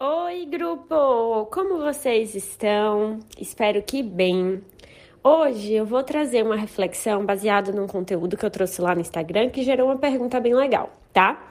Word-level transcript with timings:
Oi, 0.00 0.46
grupo! 0.46 1.46
Como 1.46 1.78
vocês 1.78 2.32
estão? 2.36 3.18
Espero 3.36 3.82
que 3.82 4.00
bem. 4.00 4.62
Hoje 5.24 5.72
eu 5.72 5.84
vou 5.84 6.04
trazer 6.04 6.44
uma 6.44 6.54
reflexão 6.54 7.26
baseada 7.26 7.72
num 7.72 7.88
conteúdo 7.88 8.36
que 8.36 8.46
eu 8.46 8.50
trouxe 8.50 8.80
lá 8.80 8.94
no 8.94 9.00
Instagram 9.00 9.50
que 9.50 9.64
gerou 9.64 9.88
uma 9.88 9.98
pergunta 9.98 10.38
bem 10.38 10.54
legal, 10.54 10.92
tá? 11.12 11.50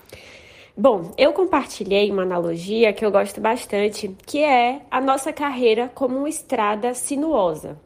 Bom, 0.78 1.12
eu 1.18 1.34
compartilhei 1.34 2.10
uma 2.10 2.22
analogia 2.22 2.94
que 2.94 3.06
eu 3.06 3.12
gosto 3.12 3.42
bastante, 3.42 4.16
que 4.26 4.42
é 4.42 4.82
a 4.90 5.02
nossa 5.02 5.34
carreira 5.34 5.92
como 5.94 6.18
uma 6.18 6.30
estrada 6.30 6.94
sinuosa. 6.94 7.78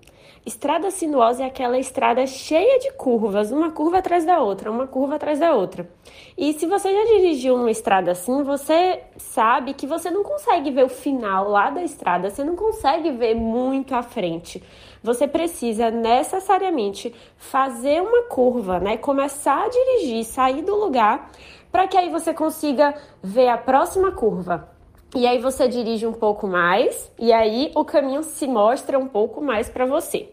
Estrada 0.44 0.90
sinuosa 0.90 1.44
é 1.44 1.46
aquela 1.46 1.78
estrada 1.78 2.26
cheia 2.26 2.80
de 2.80 2.92
curvas, 2.94 3.52
uma 3.52 3.70
curva 3.70 4.00
atrás 4.00 4.26
da 4.26 4.40
outra, 4.40 4.72
uma 4.72 4.88
curva 4.88 5.16
atrás 5.16 5.38
da 5.38 5.54
outra. 5.54 5.88
E 6.36 6.52
se 6.54 6.66
você 6.66 6.92
já 6.92 7.06
dirigiu 7.06 7.54
uma 7.54 7.70
estrada 7.70 8.10
assim, 8.12 8.42
você 8.42 9.04
sabe 9.18 9.76
que 9.76 9.86
você 9.86 10.10
não 10.10 10.24
consegue 10.24 10.72
ver 10.72 10.86
o 10.86 10.90
final 10.90 11.48
lá 11.48 11.70
da 11.70 11.84
estrada, 11.84 12.32
você 12.32 12.44
não 12.44 12.56
consegue 12.56 13.12
ver 13.12 13.36
muito 13.36 13.94
à 13.94 14.02
frente. 14.02 14.64
Você 15.04 15.28
precisa 15.28 15.92
necessariamente 15.92 17.14
fazer 17.38 18.02
uma 18.02 18.24
curva, 18.24 18.80
né? 18.80 18.98
Começar 18.98 19.66
a 19.66 19.70
dirigir, 19.70 20.24
sair 20.26 20.64
do 20.64 20.76
lugar, 20.76 21.30
para 21.72 21.88
que 21.88 21.96
aí 21.96 22.10
você 22.10 22.34
consiga 22.34 22.96
ver 23.22 23.48
a 23.48 23.60
próxima 23.60 24.12
curva. 24.12 24.71
E 25.14 25.28
aí 25.28 25.40
você 25.40 25.68
dirige 25.68 26.08
um 26.08 26.14
pouco 26.14 26.48
mais 26.48 27.12
e 27.20 27.34
aí 27.34 27.70
o 27.76 27.84
caminho 27.84 28.24
se 28.24 28.48
mostra 28.48 28.98
um 28.98 29.08
pouco 29.08 29.42
mais 29.42 29.68
para 29.68 29.86
você. 29.86 30.32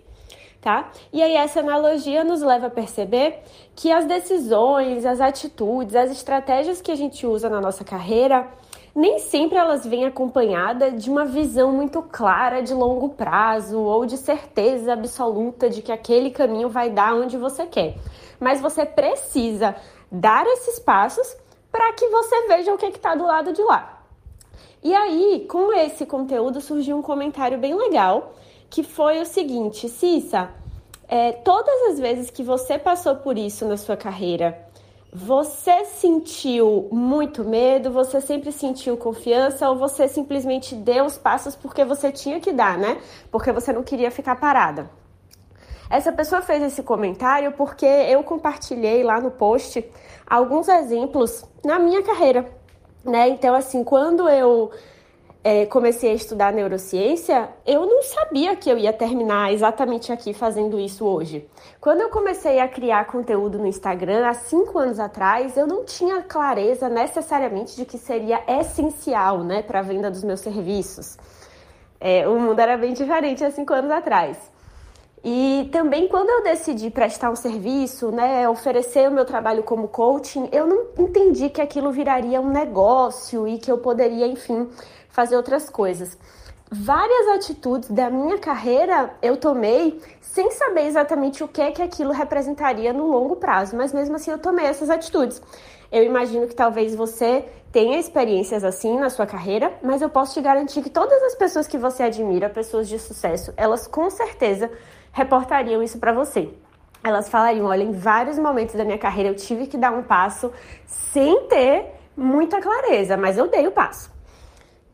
Tá? 0.60 0.90
E 1.12 1.20
aí 1.20 1.34
essa 1.34 1.60
analogia 1.60 2.22
nos 2.22 2.42
leva 2.42 2.66
a 2.68 2.70
perceber 2.70 3.40
que 3.74 3.90
as 3.90 4.04
decisões, 4.06 5.04
as 5.04 5.20
atitudes, 5.20 5.96
as 5.96 6.10
estratégias 6.12 6.80
que 6.80 6.92
a 6.92 6.96
gente 6.96 7.26
usa 7.26 7.48
na 7.48 7.60
nossa 7.60 7.84
carreira, 7.84 8.46
nem 8.94 9.18
sempre 9.18 9.58
elas 9.58 9.84
vêm 9.84 10.04
acompanhadas 10.04 11.02
de 11.02 11.10
uma 11.10 11.24
visão 11.24 11.72
muito 11.72 12.00
clara 12.02 12.60
de 12.60 12.72
longo 12.72 13.10
prazo 13.10 13.80
ou 13.80 14.06
de 14.06 14.16
certeza 14.16 14.92
absoluta 14.92 15.68
de 15.68 15.82
que 15.82 15.92
aquele 15.92 16.30
caminho 16.30 16.68
vai 16.68 16.90
dar 16.90 17.14
onde 17.14 17.36
você 17.36 17.66
quer. 17.66 17.96
Mas 18.38 18.60
você 18.60 18.86
precisa 18.86 19.74
dar 20.10 20.46
esses 20.46 20.78
passos 20.78 21.36
para 21.70 21.92
que 21.94 22.08
você 22.08 22.46
veja 22.46 22.72
o 22.72 22.78
que 22.78 22.86
está 22.86 23.14
do 23.14 23.24
lado 23.24 23.52
de 23.52 23.62
lá. 23.62 23.97
E 24.82 24.94
aí, 24.94 25.46
com 25.48 25.72
esse 25.72 26.06
conteúdo, 26.06 26.60
surgiu 26.60 26.96
um 26.96 27.02
comentário 27.02 27.58
bem 27.58 27.74
legal, 27.74 28.34
que 28.70 28.82
foi 28.82 29.20
o 29.20 29.26
seguinte: 29.26 29.88
Cissa, 29.88 30.50
é, 31.08 31.32
todas 31.32 31.90
as 31.90 31.98
vezes 31.98 32.30
que 32.30 32.42
você 32.42 32.78
passou 32.78 33.16
por 33.16 33.36
isso 33.36 33.66
na 33.66 33.76
sua 33.76 33.96
carreira, 33.96 34.56
você 35.12 35.84
sentiu 35.86 36.88
muito 36.92 37.42
medo? 37.42 37.90
Você 37.90 38.20
sempre 38.20 38.52
sentiu 38.52 38.96
confiança? 38.96 39.68
Ou 39.68 39.76
você 39.76 40.06
simplesmente 40.06 40.74
deu 40.74 41.06
os 41.06 41.16
passos 41.16 41.56
porque 41.56 41.84
você 41.84 42.12
tinha 42.12 42.38
que 42.40 42.52
dar, 42.52 42.78
né? 42.78 43.00
Porque 43.30 43.50
você 43.50 43.72
não 43.72 43.82
queria 43.82 44.10
ficar 44.10 44.36
parada? 44.36 44.90
Essa 45.90 46.12
pessoa 46.12 46.42
fez 46.42 46.62
esse 46.62 46.82
comentário 46.82 47.52
porque 47.52 47.86
eu 47.86 48.22
compartilhei 48.22 49.02
lá 49.02 49.18
no 49.18 49.30
post 49.30 49.82
alguns 50.26 50.68
exemplos 50.68 51.42
na 51.64 51.78
minha 51.78 52.02
carreira 52.02 52.57
né? 53.04 53.28
Então, 53.28 53.54
assim, 53.54 53.84
quando 53.84 54.28
eu 54.28 54.70
é, 55.42 55.66
comecei 55.66 56.10
a 56.10 56.14
estudar 56.14 56.52
neurociência, 56.52 57.48
eu 57.66 57.86
não 57.86 58.02
sabia 58.02 58.56
que 58.56 58.68
eu 58.68 58.76
ia 58.76 58.92
terminar 58.92 59.52
exatamente 59.52 60.12
aqui 60.12 60.34
fazendo 60.34 60.78
isso 60.78 61.06
hoje. 61.06 61.48
Quando 61.80 62.00
eu 62.00 62.10
comecei 62.10 62.58
a 62.58 62.68
criar 62.68 63.06
conteúdo 63.06 63.58
no 63.58 63.66
Instagram, 63.66 64.26
há 64.26 64.34
cinco 64.34 64.78
anos 64.78 64.98
atrás, 64.98 65.56
eu 65.56 65.66
não 65.66 65.84
tinha 65.84 66.22
clareza 66.22 66.88
necessariamente 66.88 67.76
de 67.76 67.84
que 67.84 67.96
seria 67.96 68.42
essencial, 68.46 69.42
né, 69.44 69.62
para 69.62 69.78
a 69.78 69.82
venda 69.82 70.10
dos 70.10 70.24
meus 70.24 70.40
serviços. 70.40 71.16
É, 72.00 72.28
o 72.28 72.38
mundo 72.38 72.58
era 72.60 72.76
bem 72.76 72.92
diferente 72.92 73.44
há 73.44 73.50
cinco 73.50 73.72
anos 73.72 73.90
atrás. 73.90 74.57
E 75.24 75.68
também 75.72 76.08
quando 76.08 76.30
eu 76.30 76.42
decidi 76.42 76.90
prestar 76.90 77.30
um 77.30 77.36
serviço, 77.36 78.10
né, 78.10 78.48
oferecer 78.48 79.08
o 79.08 79.12
meu 79.12 79.24
trabalho 79.24 79.62
como 79.62 79.88
coaching, 79.88 80.48
eu 80.52 80.66
não 80.66 80.86
entendi 80.98 81.48
que 81.48 81.60
aquilo 81.60 81.90
viraria 81.90 82.40
um 82.40 82.50
negócio 82.50 83.46
e 83.46 83.58
que 83.58 83.70
eu 83.70 83.78
poderia, 83.78 84.26
enfim, 84.26 84.68
fazer 85.08 85.36
outras 85.36 85.68
coisas. 85.68 86.16
Várias 86.70 87.28
atitudes 87.28 87.90
da 87.90 88.10
minha 88.10 88.38
carreira 88.38 89.14
eu 89.22 89.36
tomei 89.38 90.00
sem 90.20 90.50
saber 90.50 90.82
exatamente 90.82 91.42
o 91.42 91.48
que 91.48 91.62
é 91.62 91.72
que 91.72 91.82
aquilo 91.82 92.12
representaria 92.12 92.92
no 92.92 93.06
longo 93.06 93.36
prazo, 93.36 93.74
mas 93.74 93.92
mesmo 93.92 94.16
assim 94.16 94.30
eu 94.30 94.38
tomei 94.38 94.66
essas 94.66 94.90
atitudes. 94.90 95.42
Eu 95.90 96.04
imagino 96.04 96.46
que 96.46 96.54
talvez 96.54 96.94
você 96.94 97.46
tenha 97.72 97.98
experiências 97.98 98.62
assim 98.64 98.98
na 98.98 99.10
sua 99.10 99.26
carreira, 99.26 99.72
mas 99.82 100.02
eu 100.02 100.10
posso 100.10 100.34
te 100.34 100.40
garantir 100.40 100.82
que 100.82 100.90
todas 100.90 101.22
as 101.22 101.34
pessoas 101.34 101.66
que 101.66 101.78
você 101.78 102.02
admira, 102.02 102.48
pessoas 102.48 102.86
de 102.88 102.98
sucesso, 102.98 103.52
elas 103.56 103.86
com 103.86 104.08
certeza 104.10 104.70
reportariam 105.12 105.82
isso 105.82 105.98
para 105.98 106.12
você. 106.12 106.48
Elas 107.02 107.28
falariam: 107.28 107.66
olha, 107.66 107.82
em 107.82 107.92
vários 107.92 108.38
momentos 108.38 108.74
da 108.74 108.84
minha 108.84 108.98
carreira 108.98 109.30
eu 109.30 109.36
tive 109.36 109.66
que 109.66 109.76
dar 109.76 109.92
um 109.92 110.02
passo 110.02 110.52
sem 110.86 111.44
ter 111.44 111.86
muita 112.16 112.60
clareza, 112.60 113.16
mas 113.16 113.38
eu 113.38 113.48
dei 113.48 113.66
o 113.66 113.72
passo. 113.72 114.10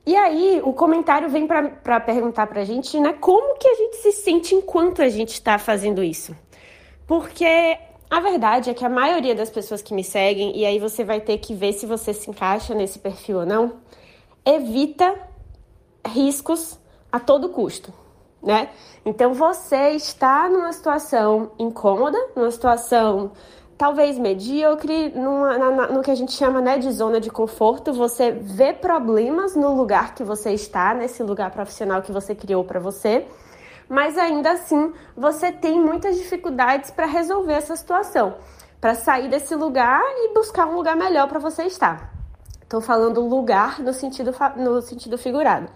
E 0.06 0.14
aí, 0.14 0.60
o 0.62 0.74
comentário 0.74 1.30
vem 1.30 1.46
para 1.46 1.98
perguntar 2.00 2.46
para 2.46 2.60
a 2.60 2.64
gente, 2.64 3.00
né, 3.00 3.14
como 3.14 3.56
que 3.56 3.66
a 3.66 3.74
gente 3.74 3.96
se 3.96 4.12
sente 4.12 4.54
enquanto 4.54 5.00
a 5.00 5.08
gente 5.08 5.32
está 5.32 5.58
fazendo 5.58 6.02
isso? 6.02 6.36
Porque 7.06 7.78
a 8.10 8.20
verdade 8.20 8.68
é 8.68 8.74
que 8.74 8.84
a 8.84 8.88
maioria 8.90 9.34
das 9.34 9.48
pessoas 9.48 9.80
que 9.80 9.94
me 9.94 10.04
seguem, 10.04 10.54
e 10.58 10.66
aí 10.66 10.78
você 10.78 11.02
vai 11.02 11.22
ter 11.22 11.38
que 11.38 11.54
ver 11.54 11.72
se 11.72 11.86
você 11.86 12.12
se 12.12 12.30
encaixa 12.30 12.74
nesse 12.74 12.98
perfil 12.98 13.38
ou 13.38 13.46
não, 13.46 13.76
evita 14.44 15.14
riscos 16.06 16.78
a 17.10 17.18
todo 17.18 17.48
custo 17.48 18.03
né? 18.44 18.68
Então 19.04 19.32
você 19.32 19.90
está 19.90 20.48
numa 20.48 20.72
situação 20.72 21.52
incômoda, 21.58 22.18
numa 22.36 22.50
situação 22.50 23.32
talvez 23.76 24.18
medíocre, 24.18 25.10
numa, 25.10 25.58
na, 25.58 25.86
no 25.88 26.02
que 26.02 26.10
a 26.10 26.14
gente 26.14 26.32
chama 26.32 26.60
né, 26.60 26.78
de 26.78 26.90
zona 26.92 27.20
de 27.20 27.30
conforto. 27.30 27.92
Você 27.92 28.30
vê 28.30 28.72
problemas 28.72 29.56
no 29.56 29.74
lugar 29.74 30.14
que 30.14 30.22
você 30.22 30.52
está, 30.52 30.94
nesse 30.94 31.22
lugar 31.22 31.50
profissional 31.50 32.02
que 32.02 32.12
você 32.12 32.34
criou 32.34 32.64
para 32.64 32.78
você, 32.78 33.26
mas 33.88 34.16
ainda 34.16 34.52
assim 34.52 34.92
você 35.16 35.50
tem 35.50 35.80
muitas 35.80 36.16
dificuldades 36.16 36.90
para 36.90 37.06
resolver 37.06 37.54
essa 37.54 37.76
situação, 37.76 38.34
para 38.80 38.94
sair 38.94 39.28
desse 39.28 39.54
lugar 39.54 40.02
e 40.02 40.34
buscar 40.34 40.66
um 40.66 40.76
lugar 40.76 40.96
melhor 40.96 41.28
para 41.28 41.38
você 41.38 41.64
estar. 41.64 42.12
Estou 42.62 42.80
falando 42.80 43.20
lugar 43.20 43.80
no 43.80 43.92
sentido, 43.92 44.34
no 44.56 44.80
sentido 44.80 45.18
figurado. 45.18 45.68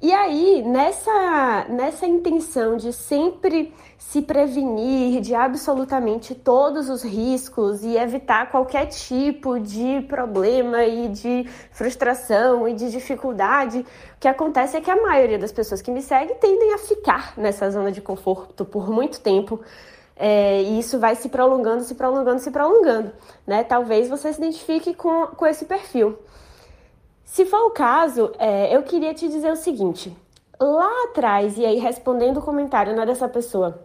E 0.00 0.12
aí, 0.12 0.62
nessa, 0.62 1.66
nessa 1.70 2.06
intenção 2.06 2.76
de 2.76 2.92
sempre 2.92 3.72
se 3.98 4.20
prevenir 4.20 5.20
de 5.20 5.34
absolutamente 5.34 6.34
todos 6.34 6.90
os 6.90 7.02
riscos 7.02 7.82
e 7.82 7.96
evitar 7.96 8.50
qualquer 8.50 8.86
tipo 8.86 9.58
de 9.58 10.02
problema 10.02 10.84
e 10.84 11.08
de 11.08 11.48
frustração 11.72 12.68
e 12.68 12.74
de 12.74 12.90
dificuldade, 12.90 13.78
o 13.80 14.20
que 14.20 14.28
acontece 14.28 14.76
é 14.76 14.80
que 14.80 14.90
a 14.90 15.00
maioria 15.00 15.38
das 15.38 15.50
pessoas 15.50 15.80
que 15.80 15.90
me 15.90 16.02
seguem 16.02 16.36
tendem 16.36 16.74
a 16.74 16.78
ficar 16.78 17.32
nessa 17.36 17.70
zona 17.70 17.90
de 17.90 18.00
conforto 18.00 18.64
por 18.64 18.90
muito 18.90 19.20
tempo. 19.20 19.60
É, 20.14 20.62
e 20.62 20.78
isso 20.78 20.98
vai 20.98 21.14
se 21.14 21.28
prolongando, 21.28 21.82
se 21.82 21.94
prolongando, 21.94 22.38
se 22.38 22.50
prolongando. 22.50 23.12
Né? 23.46 23.64
Talvez 23.64 24.08
você 24.08 24.32
se 24.32 24.38
identifique 24.38 24.94
com, 24.94 25.26
com 25.28 25.46
esse 25.46 25.64
perfil. 25.64 26.18
Se 27.26 27.44
for 27.44 27.66
o 27.66 27.70
caso, 27.70 28.32
é, 28.38 28.74
eu 28.74 28.84
queria 28.84 29.12
te 29.12 29.28
dizer 29.28 29.50
o 29.50 29.56
seguinte: 29.56 30.16
lá 30.58 31.04
atrás, 31.04 31.58
e 31.58 31.66
aí 31.66 31.76
respondendo 31.76 32.38
o 32.38 32.42
comentário 32.42 32.94
né, 32.94 33.04
dessa 33.04 33.28
pessoa, 33.28 33.84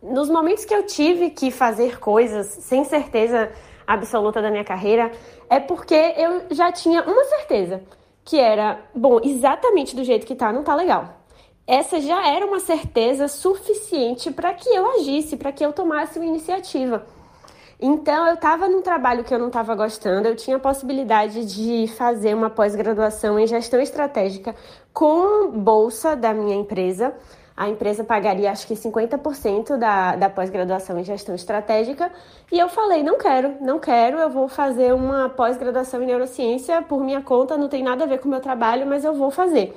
nos 0.00 0.30
momentos 0.30 0.64
que 0.64 0.72
eu 0.72 0.86
tive 0.86 1.30
que 1.30 1.50
fazer 1.50 1.98
coisas 1.98 2.46
sem 2.46 2.84
certeza 2.84 3.50
absoluta 3.84 4.40
da 4.40 4.52
minha 4.52 4.64
carreira, 4.64 5.10
é 5.50 5.58
porque 5.58 5.94
eu 6.16 6.44
já 6.52 6.70
tinha 6.70 7.02
uma 7.02 7.24
certeza, 7.24 7.82
que 8.24 8.38
era, 8.38 8.80
bom, 8.94 9.20
exatamente 9.22 9.96
do 9.96 10.04
jeito 10.04 10.24
que 10.24 10.36
tá, 10.36 10.52
não 10.52 10.62
tá 10.62 10.74
legal. 10.76 11.16
Essa 11.66 12.00
já 12.00 12.26
era 12.28 12.46
uma 12.46 12.60
certeza 12.60 13.26
suficiente 13.26 14.30
para 14.30 14.54
que 14.54 14.68
eu 14.68 14.88
agisse, 14.92 15.36
para 15.36 15.50
que 15.52 15.64
eu 15.64 15.72
tomasse 15.72 16.18
uma 16.20 16.26
iniciativa. 16.26 17.04
Então, 17.82 18.26
eu 18.26 18.34
estava 18.34 18.68
num 18.68 18.82
trabalho 18.82 19.24
que 19.24 19.32
eu 19.32 19.38
não 19.38 19.46
estava 19.46 19.74
gostando, 19.74 20.28
eu 20.28 20.36
tinha 20.36 20.58
a 20.58 20.60
possibilidade 20.60 21.46
de 21.46 21.86
fazer 21.88 22.34
uma 22.34 22.50
pós-graduação 22.50 23.40
em 23.40 23.46
gestão 23.46 23.80
estratégica 23.80 24.54
com 24.92 25.50
bolsa 25.50 26.14
da 26.14 26.34
minha 26.34 26.54
empresa. 26.54 27.14
A 27.56 27.70
empresa 27.70 28.04
pagaria 28.04 28.50
acho 28.50 28.66
que 28.66 28.74
50% 28.74 29.78
da, 29.78 30.14
da 30.14 30.28
pós-graduação 30.28 30.98
em 30.98 31.04
gestão 31.04 31.34
estratégica. 31.34 32.12
E 32.52 32.58
eu 32.58 32.68
falei: 32.68 33.02
não 33.02 33.16
quero, 33.16 33.54
não 33.62 33.78
quero, 33.78 34.18
eu 34.18 34.28
vou 34.28 34.46
fazer 34.46 34.92
uma 34.92 35.30
pós-graduação 35.30 36.02
em 36.02 36.06
neurociência 36.06 36.82
por 36.82 37.02
minha 37.02 37.22
conta, 37.22 37.56
não 37.56 37.68
tem 37.68 37.82
nada 37.82 38.04
a 38.04 38.06
ver 38.06 38.18
com 38.18 38.28
o 38.28 38.30
meu 38.30 38.40
trabalho, 38.40 38.86
mas 38.86 39.06
eu 39.06 39.14
vou 39.14 39.30
fazer. 39.30 39.74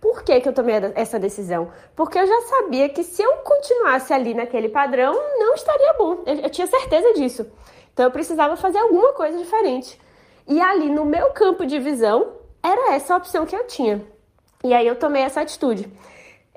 Por 0.00 0.22
que, 0.22 0.40
que 0.40 0.48
eu 0.48 0.52
tomei 0.52 0.76
essa 0.94 1.18
decisão? 1.18 1.70
Porque 1.94 2.18
eu 2.18 2.26
já 2.26 2.40
sabia 2.42 2.88
que 2.88 3.02
se 3.02 3.22
eu 3.22 3.38
continuasse 3.38 4.12
ali 4.12 4.34
naquele 4.34 4.68
padrão, 4.68 5.14
não 5.38 5.54
estaria 5.54 5.94
bom. 5.94 6.22
Eu, 6.26 6.34
eu 6.36 6.50
tinha 6.50 6.66
certeza 6.66 7.14
disso. 7.14 7.46
Então 7.92 8.04
eu 8.04 8.10
precisava 8.10 8.56
fazer 8.56 8.78
alguma 8.78 9.12
coisa 9.14 9.38
diferente. 9.38 9.98
E 10.46 10.60
ali 10.60 10.90
no 10.90 11.04
meu 11.04 11.30
campo 11.30 11.66
de 11.66 11.78
visão 11.78 12.34
era 12.62 12.94
essa 12.94 13.14
a 13.14 13.16
opção 13.16 13.46
que 13.46 13.56
eu 13.56 13.66
tinha. 13.66 14.04
E 14.62 14.74
aí 14.74 14.86
eu 14.86 14.96
tomei 14.96 15.22
essa 15.22 15.40
atitude. 15.40 15.90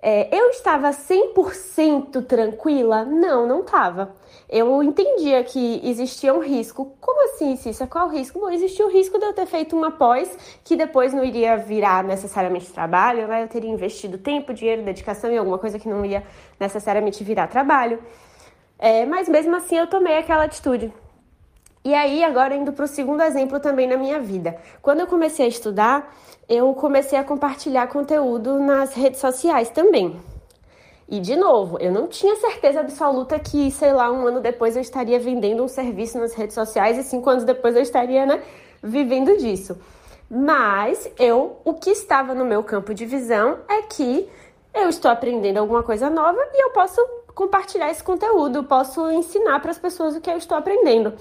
É, 0.02 0.30
eu 0.36 0.50
estava 0.50 0.92
100% 0.92 2.26
tranquila? 2.26 3.04
Não, 3.04 3.46
não 3.46 3.62
estava. 3.62 4.16
Eu 4.50 4.82
entendia 4.82 5.44
que 5.44 5.82
existia 5.84 6.34
um 6.34 6.40
risco. 6.40 6.96
Como 7.02 7.26
assim, 7.26 7.56
Cissa? 7.58 7.86
Qual 7.86 8.08
o 8.08 8.10
risco? 8.10 8.40
Bom, 8.40 8.50
existia 8.50 8.86
o 8.86 8.90
risco 8.90 9.20
de 9.20 9.26
eu 9.26 9.34
ter 9.34 9.46
feito 9.46 9.76
uma 9.76 9.92
pós 9.92 10.60
que 10.64 10.76
depois 10.76 11.14
não 11.14 11.24
iria 11.24 11.58
virar 11.58 12.04
necessariamente 12.04 12.72
trabalho, 12.72 13.28
né? 13.28 13.44
Eu 13.44 13.48
teria 13.48 13.70
investido 13.70 14.18
tempo, 14.18 14.54
dinheiro, 14.54 14.84
dedicação 14.84 15.30
em 15.30 15.38
alguma 15.38 15.60
coisa 15.60 15.78
que 15.78 15.90
não 15.90 16.06
ia 16.06 16.24
necessariamente 16.60 17.24
virar 17.24 17.48
trabalho. 17.48 18.02
É, 18.80 19.06
mas 19.06 19.28
mesmo 19.28 19.56
assim 19.56 19.76
eu 19.78 19.88
tomei 19.88 20.18
aquela 20.18 20.46
atitude. 20.46 20.92
E 21.84 21.94
aí, 21.94 22.24
agora 22.24 22.56
indo 22.56 22.74
para 22.74 22.86
o 22.86 22.88
segundo 22.88 23.24
exemplo 23.24 23.60
também 23.60 23.88
na 23.88 23.96
minha 23.96 24.20
vida. 24.20 24.58
Quando 24.82 25.00
eu 25.00 25.08
comecei 25.08 25.46
a 25.46 25.50
estudar, 25.50 26.14
eu 26.48 26.74
comecei 26.74 27.18
a 27.18 27.24
compartilhar 27.24 27.88
conteúdo 27.88 28.60
nas 28.60 28.94
redes 28.94 29.20
sociais 29.20 29.70
também. 29.70 30.20
E 31.08 31.20
de 31.20 31.36
novo, 31.36 31.80
eu 31.80 31.92
não 31.92 32.08
tinha 32.08 32.36
certeza 32.36 32.82
absoluta 32.82 33.40
que, 33.40 33.72
sei 33.72 33.94
lá, 33.94 34.12
um 34.12 34.28
ano 34.28 34.42
depois 34.42 34.76
eu 34.76 34.82
estaria 34.82 35.20
vendendo 35.20 35.64
um 35.64 35.68
serviço 35.68 36.20
nas 36.20 36.36
redes 36.36 36.54
sociais 36.54 36.98
e 36.98 37.04
cinco 37.04 37.30
anos 37.30 37.44
depois 37.44 37.76
eu 37.76 37.82
estaria, 37.82 38.26
né, 38.26 38.44
vivendo 38.84 39.36
disso. 39.38 39.76
Mas 40.30 41.10
eu, 41.18 41.58
o 41.66 41.74
que 41.74 41.90
estava 41.90 42.36
no 42.36 42.46
meu 42.46 42.62
campo 42.64 42.94
de 42.94 43.06
visão 43.06 43.58
é 43.68 43.82
que 43.84 44.30
eu 44.72 44.90
estou 44.90 45.10
aprendendo 45.10 45.58
alguma 45.58 45.82
coisa 45.82 46.10
nova 46.12 46.40
e 46.54 46.64
eu 46.64 46.70
posso 46.72 47.02
compartilhar 47.34 47.90
esse 47.90 48.04
conteúdo, 48.04 48.64
posso 48.66 49.10
ensinar 49.10 49.60
para 49.62 49.72
as 49.72 49.80
pessoas 49.80 50.16
o 50.16 50.22
que 50.22 50.30
eu 50.30 50.38
estou 50.38 50.58
aprendendo. 50.58 51.14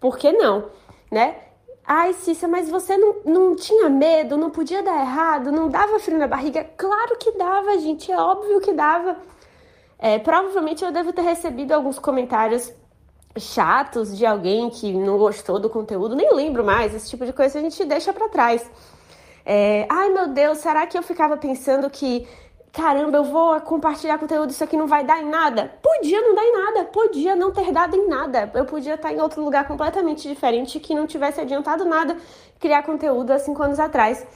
Por 0.00 0.18
que 0.18 0.32
não, 0.32 0.66
né? 1.10 1.36
Ai, 1.86 2.12
Cissa, 2.14 2.48
mas 2.48 2.68
você 2.68 2.96
não, 2.96 3.16
não 3.24 3.56
tinha 3.56 3.88
medo, 3.88 4.36
não 4.36 4.50
podia 4.50 4.82
dar 4.82 5.00
errado, 5.00 5.52
não 5.52 5.68
dava 5.68 6.00
frio 6.00 6.18
na 6.18 6.26
barriga? 6.26 6.64
Claro 6.76 7.16
que 7.16 7.30
dava, 7.32 7.78
gente, 7.78 8.10
é 8.10 8.18
óbvio 8.18 8.60
que 8.60 8.72
dava. 8.72 9.16
É, 9.98 10.18
provavelmente 10.18 10.84
eu 10.84 10.90
devo 10.90 11.12
ter 11.12 11.22
recebido 11.22 11.72
alguns 11.72 11.98
comentários 11.98 12.72
chatos 13.38 14.16
de 14.16 14.26
alguém 14.26 14.68
que 14.70 14.92
não 14.92 15.16
gostou 15.16 15.60
do 15.60 15.70
conteúdo, 15.70 16.16
nem 16.16 16.34
lembro 16.34 16.64
mais, 16.64 16.94
esse 16.94 17.08
tipo 17.08 17.24
de 17.24 17.32
coisa 17.32 17.58
a 17.58 17.62
gente 17.62 17.84
deixa 17.84 18.12
para 18.12 18.28
trás. 18.28 18.68
É, 19.44 19.86
ai 19.88 20.08
meu 20.08 20.28
Deus, 20.28 20.58
será 20.58 20.86
que 20.86 20.98
eu 20.98 21.02
ficava 21.02 21.36
pensando 21.36 21.88
que 21.88 22.26
caramba, 22.72 23.18
eu 23.18 23.24
vou 23.24 23.60
compartilhar 23.62 24.18
conteúdo, 24.18 24.50
isso 24.50 24.62
aqui 24.62 24.76
não 24.76 24.86
vai 24.86 25.04
dar 25.04 25.22
em 25.22 25.28
nada. 25.28 25.72
Podia 25.82 26.20
não 26.20 26.34
dar 26.34 26.44
em 26.44 26.52
nada, 26.52 26.84
podia 26.84 27.34
não 27.34 27.50
ter 27.50 27.72
dado 27.72 27.96
em 27.96 28.08
nada. 28.08 28.50
Eu 28.54 28.64
podia 28.64 28.94
estar 28.94 29.12
em 29.12 29.20
outro 29.20 29.42
lugar 29.42 29.66
completamente 29.66 30.28
diferente 30.28 30.78
que 30.78 30.94
não 30.94 31.06
tivesse 31.06 31.40
adiantado 31.40 31.84
nada 31.84 32.16
criar 32.60 32.82
conteúdo 32.82 33.32
há 33.32 33.38
cinco 33.38 33.62
anos 33.62 33.80
atrás. 33.80 34.26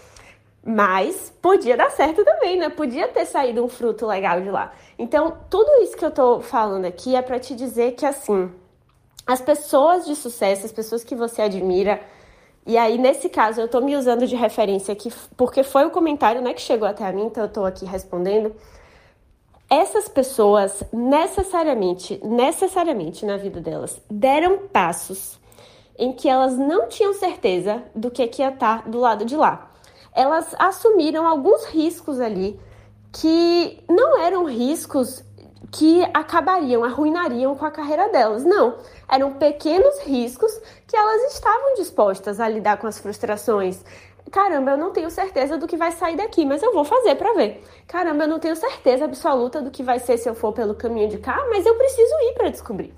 Mas 0.62 1.32
podia 1.41 1.77
dar 1.77 1.91
certo 1.91 2.25
também, 2.25 2.59
né? 2.59 2.69
Podia 2.69 3.09
ter 3.09 3.25
saído 3.25 3.65
um 3.65 3.69
fruto 3.69 4.06
legal 4.06 4.41
de 4.41 4.50
lá. 4.50 4.73
Então, 4.99 5.38
tudo 5.49 5.83
isso 5.83 5.97
que 5.97 6.05
eu 6.05 6.11
tô 6.11 6.41
falando 6.41 6.85
aqui 6.85 7.17
é 7.17 7.23
para 7.23 7.38
te 7.38 7.55
dizer 7.55 7.93
que 7.93 8.05
assim, 8.05 8.53
as 9.26 9.41
pessoas 9.41 10.05
de 10.05 10.15
sucesso, 10.15 10.67
as 10.67 10.73
pessoas 10.73 11.03
que 11.03 11.15
você 11.15 11.43
admira, 11.43 12.00
e 12.67 12.77
aí, 12.77 12.99
nesse 12.99 13.29
caso, 13.29 13.61
eu 13.61 13.69
tô 13.69 13.81
me 13.81 13.97
usando 13.97 14.27
de 14.27 14.37
referência 14.37 14.93
aqui, 14.93 15.11
porque 15.37 15.62
foi 15.62 15.87
o 15.87 15.91
comentário 15.91 16.43
né, 16.43 16.53
que 16.53 16.61
chegou 16.61 16.87
até 16.87 17.11
mim, 17.12 17.25
então 17.25 17.45
eu 17.45 17.49
tô 17.49 17.65
aqui 17.65 17.85
respondendo. 17.85 18.55
Essas 19.69 20.09
pessoas 20.09 20.83
necessariamente, 20.93 22.21
necessariamente 22.25 23.25
na 23.25 23.37
vida 23.37 23.61
delas, 23.61 24.01
deram 24.11 24.69
passos 24.69 25.39
em 25.99 26.12
que 26.12 26.29
elas 26.29 26.57
não 26.57 26.89
tinham 26.89 27.15
certeza 27.15 27.83
do 27.95 28.11
que, 28.11 28.27
que 28.27 28.43
ia 28.43 28.49
estar 28.49 28.89
do 28.89 28.99
lado 28.99 29.25
de 29.25 29.37
lá. 29.37 29.71
Elas 30.12 30.55
assumiram 30.59 31.27
alguns 31.27 31.67
riscos 31.67 32.21
ali 32.21 32.59
que 33.12 33.83
não 33.89 34.19
eram 34.19 34.45
riscos 34.45 35.25
que 35.71 36.03
acabariam, 36.13 36.83
arruinariam 36.83 37.55
com 37.55 37.65
a 37.65 37.71
carreira 37.71 38.09
delas. 38.09 38.45
Não, 38.45 38.77
eram 39.09 39.35
pequenos 39.35 40.01
riscos 40.01 40.53
que 40.87 40.97
elas 40.97 41.33
estavam 41.33 41.75
dispostas 41.75 42.41
a 42.41 42.49
lidar 42.49 42.77
com 42.79 42.87
as 42.87 42.99
frustrações. 42.99 43.85
Caramba, 44.31 44.73
eu 44.73 44.77
não 44.77 44.91
tenho 44.91 45.11
certeza 45.11 45.57
do 45.57 45.67
que 45.67 45.77
vai 45.77 45.93
sair 45.93 46.17
daqui, 46.17 46.45
mas 46.45 46.63
eu 46.63 46.73
vou 46.73 46.85
fazer 46.85 47.15
para 47.17 47.33
ver. 47.35 47.65
Caramba, 47.87 48.25
eu 48.25 48.29
não 48.29 48.39
tenho 48.39 48.55
certeza 48.55 49.05
absoluta 49.05 49.61
do 49.61 49.71
que 49.71 49.83
vai 49.83 49.99
ser 49.99 50.19
se 50.19 50.29
eu 50.29 50.35
for 50.35 50.53
pelo 50.53 50.75
caminho 50.75 51.09
de 51.09 51.19
cá, 51.19 51.47
mas 51.51 51.67
eu 51.67 51.75
preciso 51.75 52.15
ir 52.23 52.35
para 52.35 52.49
descobrir, 52.49 52.95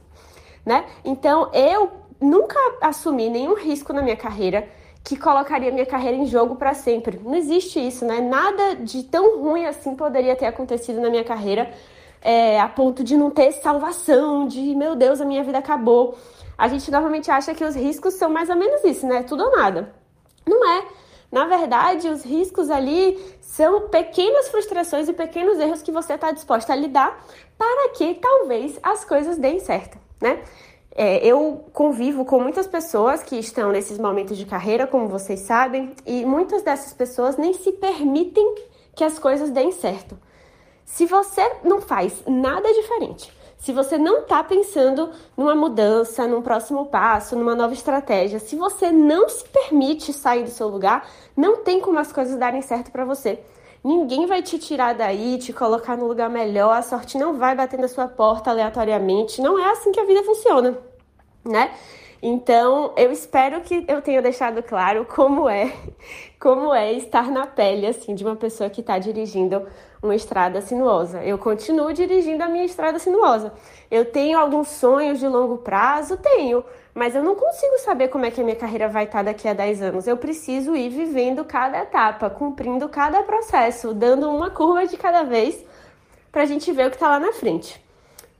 né? 0.65 0.85
Então, 1.05 1.51
eu 1.53 1.91
nunca 2.21 2.59
assumi 2.81 3.29
nenhum 3.29 3.55
risco 3.55 3.93
na 3.93 4.03
minha 4.03 4.17
carreira 4.17 4.69
que 5.05 5.17
colocaria 5.17 5.73
minha 5.73 5.87
carreira 5.87 6.17
em 6.17 6.27
jogo 6.27 6.55
para 6.57 6.75
sempre. 6.75 7.19
Não 7.23 7.35
existe 7.35 7.85
isso, 7.85 8.05
né? 8.05 8.21
Nada 8.21 8.77
de 8.77 9.03
tão 9.03 9.41
ruim 9.41 9.67
assim 9.67 9.97
poderia 9.97 10.37
ter 10.37 10.47
acontecido 10.47 11.01
na 11.01 11.11
minha 11.11 11.25
carreira 11.25 11.73
é, 12.23 12.61
a 12.61 12.69
ponto 12.69 13.03
de 13.03 13.17
não 13.17 13.31
ter 13.31 13.53
salvação, 13.53 14.47
de 14.47 14.75
meu 14.75 14.95
Deus, 14.95 15.21
a 15.21 15.25
minha 15.25 15.43
vida 15.43 15.59
acabou. 15.59 16.17
A 16.57 16.69
gente 16.69 16.91
normalmente 16.91 17.31
acha 17.31 17.55
que 17.55 17.65
os 17.65 17.75
riscos 17.75 18.15
são 18.15 18.31
mais 18.31 18.49
ou 18.49 18.57
menos 18.57 18.85
isso, 18.85 19.07
né? 19.07 19.23
Tudo 19.23 19.45
ou 19.45 19.57
nada. 19.57 19.93
Não 20.47 20.69
é. 20.69 20.85
Na 21.31 21.47
verdade, 21.47 22.09
os 22.09 22.23
riscos 22.23 22.71
ali 22.71 23.19
são 23.41 23.89
pequenas 23.89 24.49
frustrações 24.49 25.09
e 25.09 25.13
pequenos 25.13 25.59
erros 25.59 25.83
que 25.83 25.91
você 25.91 26.13
está 26.13 26.31
disposta 26.31 26.73
a 26.73 26.77
lidar 26.77 27.25
para 27.57 27.89
que 27.91 28.15
talvez 28.15 28.79
as 28.83 29.05
coisas 29.05 29.39
deem 29.39 29.59
certo, 29.59 29.99
né? 30.21 30.43
É, 30.95 31.27
eu 31.27 31.65
convivo 31.73 32.27
com 32.27 32.39
muitas 32.39 32.67
pessoas 32.67 33.23
que 33.23 33.37
estão 33.37 33.73
nesses 33.73 33.97
momentos 33.97 34.37
de 34.37 34.45
carreira, 34.45 34.87
como 34.87 35.09
vocês 35.09 35.41
sabem, 35.41 35.95
e 36.05 36.25
muitas 36.27 36.63
dessas 36.63 36.93
pessoas 36.93 37.39
nem 37.39 37.55
se 37.55 37.73
permitem 37.73 38.57
que 38.95 39.03
as 39.03 39.19
coisas 39.19 39.51
deem 39.51 39.73
certo. 39.73 40.19
Se 40.93 41.07
você 41.07 41.41
não 41.65 41.81
faz 41.81 42.23
nada 42.27 42.71
diferente, 42.71 43.33
se 43.57 43.73
você 43.73 43.97
não 43.97 44.19
está 44.19 44.45
pensando 44.45 45.09
numa 45.35 45.55
mudança, 45.55 46.27
num 46.27 46.43
próximo 46.43 46.85
passo, 46.85 47.35
numa 47.35 47.55
nova 47.55 47.73
estratégia, 47.73 48.39
se 48.39 48.57
você 48.57 48.93
não 48.93 49.27
se 49.27 49.43
permite 49.49 50.13
sair 50.13 50.45
do 50.45 50.51
seu 50.51 50.69
lugar, 50.69 51.09
não 51.35 51.65
tem 51.65 51.81
como 51.81 51.99
as 51.99 52.13
coisas 52.13 52.39
darem 52.39 52.61
certo 52.61 52.91
para 52.93 53.07
você. 53.07 53.41
Ninguém 53.83 54.27
vai 54.27 54.43
te 54.43 54.59
tirar 54.59 54.93
daí, 54.93 55.39
te 55.39 55.51
colocar 55.51 55.97
no 55.97 56.07
lugar 56.07 56.29
melhor, 56.29 56.77
a 56.77 56.83
sorte 56.83 57.17
não 57.17 57.39
vai 57.39 57.55
bater 57.55 57.79
na 57.79 57.89
sua 57.89 58.07
porta 58.07 58.51
aleatoriamente. 58.51 59.41
Não 59.41 59.59
é 59.59 59.71
assim 59.71 59.93
que 59.93 60.01
a 60.01 60.05
vida 60.05 60.23
funciona, 60.23 60.77
né? 61.43 61.73
Então, 62.23 62.93
eu 62.99 63.11
espero 63.11 63.63
que 63.63 63.83
eu 63.89 64.03
tenha 64.03 64.21
deixado 64.21 64.63
claro 64.63 65.07
como 65.07 65.49
é, 65.49 65.73
como 66.39 66.75
é 66.75 66.93
estar 66.93 67.31
na 67.31 67.47
pele 67.47 67.87
assim 67.87 68.15
de 68.15 68.23
uma 68.23 68.37
pessoa 68.37 68.69
que 68.69 68.83
está 68.83 68.99
dirigindo 68.99 69.67
uma 70.03 70.15
estrada 70.17 70.61
sinuosa. 70.61 71.23
Eu 71.23 71.39
continuo 71.39 71.93
dirigindo 71.93 72.43
a 72.43 72.49
minha 72.49 72.65
estrada 72.65 72.99
sinuosa. 72.99 73.53
Eu 73.91 74.05
tenho 74.05 74.39
alguns 74.39 74.69
sonhos 74.69 75.21
de 75.21 75.29
longo 75.29 75.59
prazo, 75.59 76.17
tenho, 76.17 76.65
mas 76.93 77.15
eu 77.15 77.23
não 77.23 77.37
consigo 77.37 77.79
saber 77.79 78.09
como 78.09 78.25
é 78.25 78.31
que 78.31 78.41
a 78.41 78.45
minha 78.45 78.57
carreira 78.57 78.89
vai 78.89 79.05
estar 79.05 79.23
daqui 79.23 79.47
a 79.47 79.55
10 79.55 79.83
anos. 79.83 80.07
Eu 80.07 80.17
preciso 80.17 80.75
ir 80.75 80.89
vivendo 80.89 81.45
cada 81.45 81.79
etapa, 81.79 82.29
cumprindo 82.29 82.89
cada 82.89 83.23
processo, 83.23 83.95
dando 83.95 84.29
uma 84.29 84.51
curva 84.51 84.87
de 84.87 84.97
cada 84.97 85.23
vez 85.23 85.65
para 86.33 86.43
a 86.43 86.47
gente 86.47 86.73
ver 86.73 86.87
o 86.89 86.91
que 86.91 86.97
está 86.97 87.09
lá 87.09 87.21
na 87.21 87.33
frente. 87.33 87.81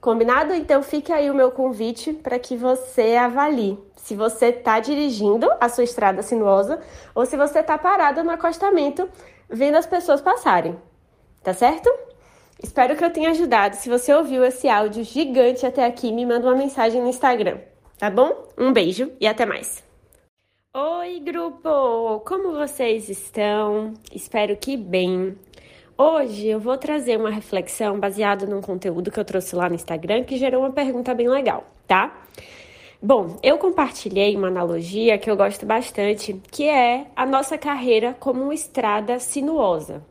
Combinado? 0.01 0.53
Então 0.53 0.83
fica 0.83 1.15
aí 1.15 1.31
o 1.31 1.33
meu 1.33 1.49
convite 1.49 2.11
para 2.11 2.37
que 2.37 2.57
você 2.57 3.15
avalie 3.15 3.79
se 3.95 4.15
você 4.15 4.47
está 4.47 4.81
dirigindo 4.81 5.49
a 5.61 5.69
sua 5.69 5.85
estrada 5.85 6.21
sinuosa 6.21 6.81
ou 7.15 7.25
se 7.25 7.37
você 7.37 7.59
está 7.59 7.77
parado 7.77 8.21
no 8.21 8.31
acostamento 8.31 9.07
vendo 9.49 9.77
as 9.77 9.85
pessoas 9.85 10.19
passarem. 10.19 10.77
Tá 11.43 11.53
certo? 11.53 11.93
Espero 12.63 12.95
que 12.95 13.03
eu 13.03 13.11
tenha 13.11 13.31
ajudado. 13.31 13.75
Se 13.75 13.89
você 13.89 14.13
ouviu 14.13 14.45
esse 14.45 14.69
áudio 14.69 15.03
gigante 15.03 15.65
até 15.65 15.85
aqui, 15.85 16.13
me 16.13 16.25
manda 16.25 16.47
uma 16.47 16.55
mensagem 16.55 17.01
no 17.01 17.09
Instagram, 17.09 17.57
tá 17.97 18.09
bom? 18.09 18.47
Um 18.57 18.71
beijo 18.71 19.11
e 19.19 19.27
até 19.27 19.45
mais. 19.45 19.83
Oi, 20.73 21.19
grupo! 21.19 22.21
Como 22.21 22.53
vocês 22.53 23.09
estão? 23.09 23.93
Espero 24.13 24.55
que 24.55 24.77
bem. 24.77 25.37
Hoje 25.97 26.47
eu 26.47 26.61
vou 26.61 26.77
trazer 26.77 27.17
uma 27.17 27.29
reflexão 27.29 27.99
baseada 27.99 28.45
num 28.45 28.61
conteúdo 28.61 29.11
que 29.11 29.19
eu 29.19 29.25
trouxe 29.25 29.55
lá 29.55 29.67
no 29.67 29.75
Instagram 29.75 30.23
que 30.23 30.37
gerou 30.37 30.61
uma 30.61 30.71
pergunta 30.71 31.13
bem 31.13 31.27
legal, 31.27 31.65
tá? 31.85 32.25
Bom, 33.01 33.37
eu 33.43 33.57
compartilhei 33.57 34.35
uma 34.37 34.47
analogia 34.47 35.17
que 35.17 35.29
eu 35.29 35.35
gosto 35.35 35.65
bastante, 35.65 36.41
que 36.49 36.69
é 36.69 37.07
a 37.13 37.25
nossa 37.25 37.57
carreira 37.57 38.15
como 38.17 38.43
uma 38.43 38.53
estrada 38.53 39.19
sinuosa. 39.19 40.01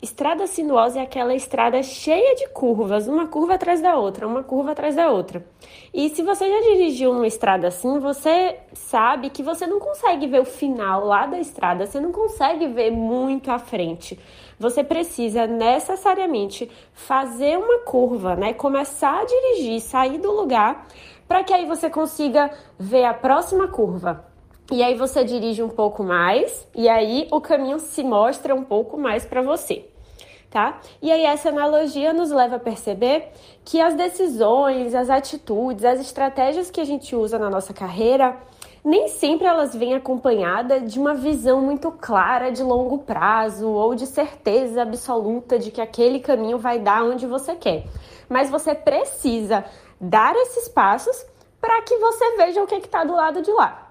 Estrada 0.00 0.46
sinuosa 0.46 1.00
é 1.00 1.02
aquela 1.02 1.34
estrada 1.34 1.82
cheia 1.82 2.36
de 2.36 2.48
curvas, 2.50 3.08
uma 3.08 3.26
curva 3.26 3.54
atrás 3.54 3.80
da 3.80 3.96
outra, 3.96 4.26
uma 4.26 4.44
curva 4.44 4.70
atrás 4.70 4.94
da 4.94 5.10
outra. 5.10 5.44
E 5.92 6.08
se 6.10 6.22
você 6.22 6.48
já 6.48 6.60
dirigiu 6.60 7.10
uma 7.10 7.26
estrada 7.26 7.66
assim, 7.66 7.98
você 7.98 8.58
sabe 8.72 9.28
que 9.28 9.42
você 9.42 9.66
não 9.66 9.80
consegue 9.80 10.28
ver 10.28 10.40
o 10.40 10.44
final 10.44 11.04
lá 11.04 11.26
da 11.26 11.40
estrada, 11.40 11.84
você 11.84 11.98
não 11.98 12.12
consegue 12.12 12.68
ver 12.68 12.92
muito 12.92 13.50
à 13.50 13.58
frente 13.58 14.18
você 14.58 14.82
precisa 14.82 15.46
necessariamente 15.46 16.68
fazer 16.92 17.56
uma 17.56 17.80
curva, 17.80 18.34
né? 18.34 18.52
Começar 18.52 19.20
a 19.20 19.24
dirigir, 19.24 19.80
sair 19.80 20.18
do 20.18 20.32
lugar, 20.32 20.86
para 21.28 21.44
que 21.44 21.52
aí 21.52 21.64
você 21.66 21.88
consiga 21.88 22.50
ver 22.78 23.04
a 23.04 23.14
próxima 23.14 23.68
curva. 23.68 24.27
E 24.70 24.82
aí 24.82 24.94
você 24.94 25.24
dirige 25.24 25.62
um 25.62 25.68
pouco 25.68 26.04
mais, 26.04 26.68
e 26.74 26.88
aí 26.88 27.26
o 27.30 27.40
caminho 27.40 27.78
se 27.78 28.04
mostra 28.04 28.54
um 28.54 28.62
pouco 28.62 28.98
mais 28.98 29.24
para 29.24 29.40
você. 29.40 29.88
Tá? 30.50 30.80
E 31.02 31.12
aí 31.12 31.24
essa 31.24 31.50
analogia 31.50 32.12
nos 32.12 32.30
leva 32.30 32.56
a 32.56 32.58
perceber 32.58 33.28
que 33.64 33.80
as 33.80 33.94
decisões, 33.94 34.94
as 34.94 35.10
atitudes, 35.10 35.84
as 35.84 36.00
estratégias 36.00 36.70
que 36.70 36.80
a 36.80 36.84
gente 36.84 37.14
usa 37.14 37.38
na 37.38 37.50
nossa 37.50 37.74
carreira, 37.74 38.34
nem 38.82 39.08
sempre 39.08 39.46
elas 39.46 39.74
vêm 39.74 39.94
acompanhadas 39.94 40.90
de 40.90 40.98
uma 40.98 41.14
visão 41.14 41.60
muito 41.60 41.90
clara 41.92 42.50
de 42.50 42.62
longo 42.62 42.98
prazo 42.98 43.68
ou 43.68 43.94
de 43.94 44.06
certeza 44.06 44.82
absoluta 44.82 45.58
de 45.58 45.70
que 45.70 45.80
aquele 45.80 46.20
caminho 46.20 46.58
vai 46.58 46.78
dar 46.78 47.04
onde 47.04 47.26
você 47.26 47.54
quer. 47.54 47.84
Mas 48.28 48.48
você 48.48 48.74
precisa 48.74 49.64
dar 50.00 50.34
esses 50.36 50.68
passos 50.68 51.26
para 51.60 51.82
que 51.82 51.96
você 51.98 52.36
veja 52.36 52.62
o 52.62 52.66
que 52.66 52.76
está 52.76 53.04
do 53.04 53.14
lado 53.14 53.42
de 53.42 53.50
lá. 53.50 53.87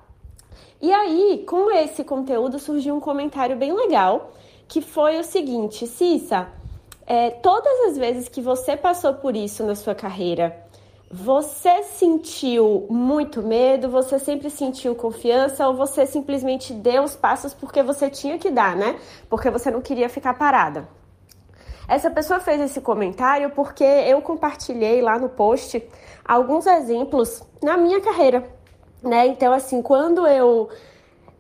E 0.82 0.92
aí, 0.92 1.44
com 1.48 1.72
esse 1.72 2.04
conteúdo, 2.04 2.60
surgiu 2.60 2.96
um 2.96 3.00
comentário 3.00 3.56
bem 3.56 3.74
legal 3.74 4.32
que 4.68 4.82
foi 4.82 5.20
o 5.20 5.24
seguinte: 5.24 5.88
Cissa, 5.88 6.48
é, 7.06 7.30
todas 7.30 7.90
as 7.90 7.98
vezes 7.98 8.28
que 8.28 8.42
você 8.42 8.76
passou 8.76 9.14
por 9.16 9.36
isso 9.36 9.64
na 9.64 9.76
sua 9.76 9.96
carreira, 9.96 10.56
você 11.10 11.84
sentiu 11.84 12.86
muito 12.90 13.42
medo? 13.42 13.90
Você 13.90 14.20
sempre 14.20 14.50
sentiu 14.50 14.94
confiança? 14.94 15.66
Ou 15.68 15.74
você 15.74 16.06
simplesmente 16.06 16.74
deu 16.74 17.04
os 17.04 17.16
passos 17.16 17.54
porque 17.54 17.82
você 17.82 18.10
tinha 18.10 18.38
que 18.38 18.52
dar, 18.52 18.76
né? 18.76 19.00
Porque 19.30 19.50
você 19.50 19.72
não 19.72 19.82
queria 19.82 20.10
ficar 20.10 20.34
parada? 20.34 20.88
Essa 21.88 22.12
pessoa 22.12 22.42
fez 22.42 22.60
esse 22.60 22.82
comentário 22.82 23.52
porque 23.52 23.86
eu 23.86 24.22
compartilhei 24.22 25.02
lá 25.02 25.18
no 25.18 25.30
post 25.30 25.82
alguns 26.26 26.68
exemplos 26.68 27.42
na 27.64 27.78
minha 27.78 28.02
carreira, 28.02 28.44
né? 29.02 29.28
Então, 29.28 29.54
assim, 29.54 29.82
quando 29.82 30.26
eu 30.28 30.70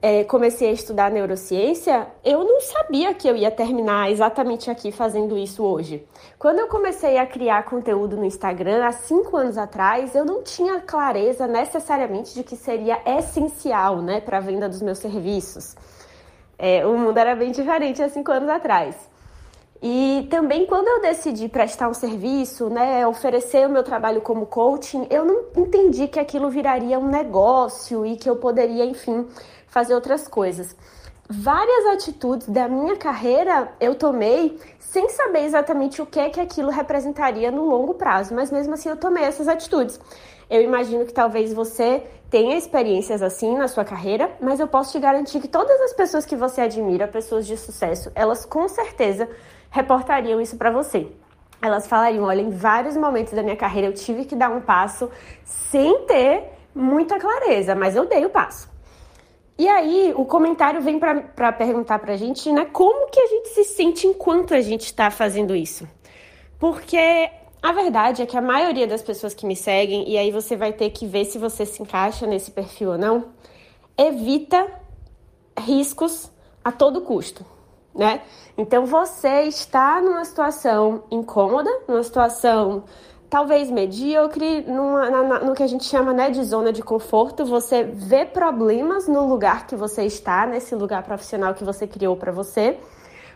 é, 0.01 0.23
comecei 0.23 0.69
a 0.69 0.71
estudar 0.71 1.11
neurociência, 1.11 2.07
eu 2.23 2.43
não 2.43 2.61
sabia 2.61 3.13
que 3.13 3.27
eu 3.27 3.35
ia 3.35 3.49
terminar 3.49 4.11
exatamente 4.11 4.69
aqui 4.69 4.91
fazendo 4.91 5.37
isso 5.37 5.63
hoje. 5.63 6.05
Quando 6.37 6.59
eu 6.59 6.67
comecei 6.67 7.17
a 7.17 7.25
criar 7.25 7.63
conteúdo 7.63 8.15
no 8.15 8.23
Instagram, 8.23 8.85
há 8.85 8.91
cinco 8.91 9.35
anos 9.35 9.57
atrás, 9.57 10.13
eu 10.13 10.23
não 10.23 10.43
tinha 10.43 10.79
clareza 10.79 11.47
necessariamente 11.47 12.33
de 12.33 12.43
que 12.43 12.55
seria 12.55 13.01
essencial 13.05 14.01
né, 14.01 14.21
para 14.21 14.37
a 14.37 14.41
venda 14.41 14.69
dos 14.69 14.81
meus 14.81 14.99
serviços. 14.99 15.75
É, 16.59 16.85
o 16.85 16.97
mundo 16.97 17.17
era 17.17 17.35
bem 17.35 17.51
diferente 17.51 18.01
há 18.01 18.09
cinco 18.09 18.31
anos 18.31 18.49
atrás. 18.49 18.95
E 19.81 20.27
também 20.29 20.65
quando 20.65 20.87
eu 20.87 21.01
decidi 21.01 21.47
prestar 21.47 21.87
um 21.87 21.93
serviço, 21.93 22.69
né, 22.69 23.05
oferecer 23.05 23.67
o 23.67 23.69
meu 23.69 23.83
trabalho 23.83 24.21
como 24.21 24.45
coaching, 24.45 25.07
eu 25.09 25.23
não 25.23 25.45
entendi 25.55 26.07
que 26.07 26.19
aquilo 26.19 26.49
viraria 26.49 26.97
um 26.97 27.07
negócio 27.07 28.05
e 28.05 28.15
que 28.15 28.29
eu 28.29 28.35
poderia, 28.37 28.85
enfim, 28.85 29.27
fazer 29.67 29.93
outras 29.93 30.27
coisas. 30.27 30.75
Várias 31.29 31.85
atitudes 31.87 32.47
da 32.47 32.67
minha 32.67 32.95
carreira 32.95 33.71
eu 33.79 33.93
tomei 33.95 34.57
sem 34.79 35.09
saber 35.09 35.43
exatamente 35.43 36.01
o 36.01 36.05
que 36.05 36.19
é 36.19 36.29
que 36.29 36.39
aquilo 36.39 36.71
representaria 36.71 37.51
no 37.51 37.65
longo 37.65 37.93
prazo, 37.93 38.33
mas 38.33 38.49
mesmo 38.49 38.73
assim 38.73 38.89
eu 38.89 38.97
tomei 38.97 39.25
essas 39.25 39.47
atitudes. 39.47 39.99
Eu 40.49 40.61
imagino 40.61 41.05
que 41.05 41.13
talvez 41.13 41.53
você 41.53 42.03
tenha 42.29 42.57
experiências 42.57 43.21
assim 43.21 43.57
na 43.57 43.67
sua 43.67 43.83
carreira, 43.83 44.31
mas 44.41 44.59
eu 44.59 44.67
posso 44.67 44.93
te 44.93 44.99
garantir 44.99 45.41
que 45.41 45.47
todas 45.47 45.79
as 45.81 45.93
pessoas 45.93 46.25
que 46.25 46.35
você 46.35 46.61
admira, 46.61 47.07
pessoas 47.07 47.45
de 47.45 47.57
sucesso, 47.57 48.09
elas 48.15 48.45
com 48.45 48.67
certeza 48.67 49.29
reportariam 49.69 50.39
isso 50.39 50.57
para 50.57 50.71
você. 50.71 51.07
Elas 51.61 51.87
falariam: 51.87 52.23
olha, 52.23 52.41
em 52.41 52.49
vários 52.49 52.95
momentos 52.95 53.33
da 53.33 53.43
minha 53.43 53.55
carreira 53.55 53.87
eu 53.87 53.93
tive 53.93 54.25
que 54.25 54.35
dar 54.35 54.49
um 54.49 54.61
passo 54.61 55.09
sem 55.43 56.05
ter 56.05 56.43
muita 56.73 57.19
clareza, 57.19 57.75
mas 57.75 57.95
eu 57.95 58.05
dei 58.05 58.25
o 58.25 58.29
passo. 58.29 58.69
E 59.57 59.67
aí, 59.67 60.13
o 60.15 60.23
comentário 60.23 60.81
vem 60.81 60.99
para 60.99 61.51
perguntar 61.51 61.97
para 61.97 62.13
a 62.13 62.17
gente, 62.17 62.51
né, 62.51 62.65
como 62.65 63.09
que 63.09 63.19
a 63.19 63.25
gente 63.25 63.49
se 63.49 63.63
sente 63.63 64.05
enquanto 64.05 64.53
a 64.53 64.61
gente 64.61 64.85
está 64.85 65.09
fazendo 65.09 65.55
isso? 65.55 65.87
Porque 66.59 67.29
a 67.59 67.71
verdade 67.71 68.21
é 68.21 68.25
que 68.27 68.37
a 68.37 68.41
maioria 68.41 68.85
das 68.85 69.01
pessoas 69.01 69.33
que 69.33 69.47
me 69.47 69.55
seguem, 69.55 70.07
e 70.07 70.15
aí 70.15 70.29
você 70.29 70.55
vai 70.55 70.73
ter 70.73 70.91
que 70.91 71.07
ver 71.07 71.25
se 71.25 71.39
você 71.39 71.65
se 71.65 71.81
encaixa 71.81 72.27
nesse 72.27 72.51
perfil 72.51 72.91
ou 72.91 72.97
não, 72.99 73.29
evita 73.97 74.67
riscos 75.57 76.31
a 76.63 76.71
todo 76.71 77.01
custo, 77.01 77.43
né? 77.97 78.21
Então 78.55 78.85
você 78.85 79.41
está 79.43 79.99
numa 79.99 80.23
situação 80.23 81.03
incômoda, 81.09 81.69
numa 81.87 82.03
situação 82.03 82.83
talvez 83.29 83.69
medíocre, 83.69 84.61
numa, 84.61 85.09
na, 85.09 85.39
no 85.39 85.53
que 85.53 85.63
a 85.63 85.67
gente 85.67 85.83
chama 85.83 86.13
né, 86.13 86.29
de 86.29 86.43
zona 86.43 86.71
de 86.71 86.81
conforto. 86.81 87.43
Você 87.45 87.83
vê 87.83 88.25
problemas 88.25 89.07
no 89.07 89.27
lugar 89.27 89.67
que 89.67 89.75
você 89.75 90.03
está, 90.03 90.45
nesse 90.45 90.75
lugar 90.75 91.03
profissional 91.03 91.53
que 91.53 91.63
você 91.63 91.87
criou 91.87 92.15
para 92.15 92.31
você, 92.31 92.79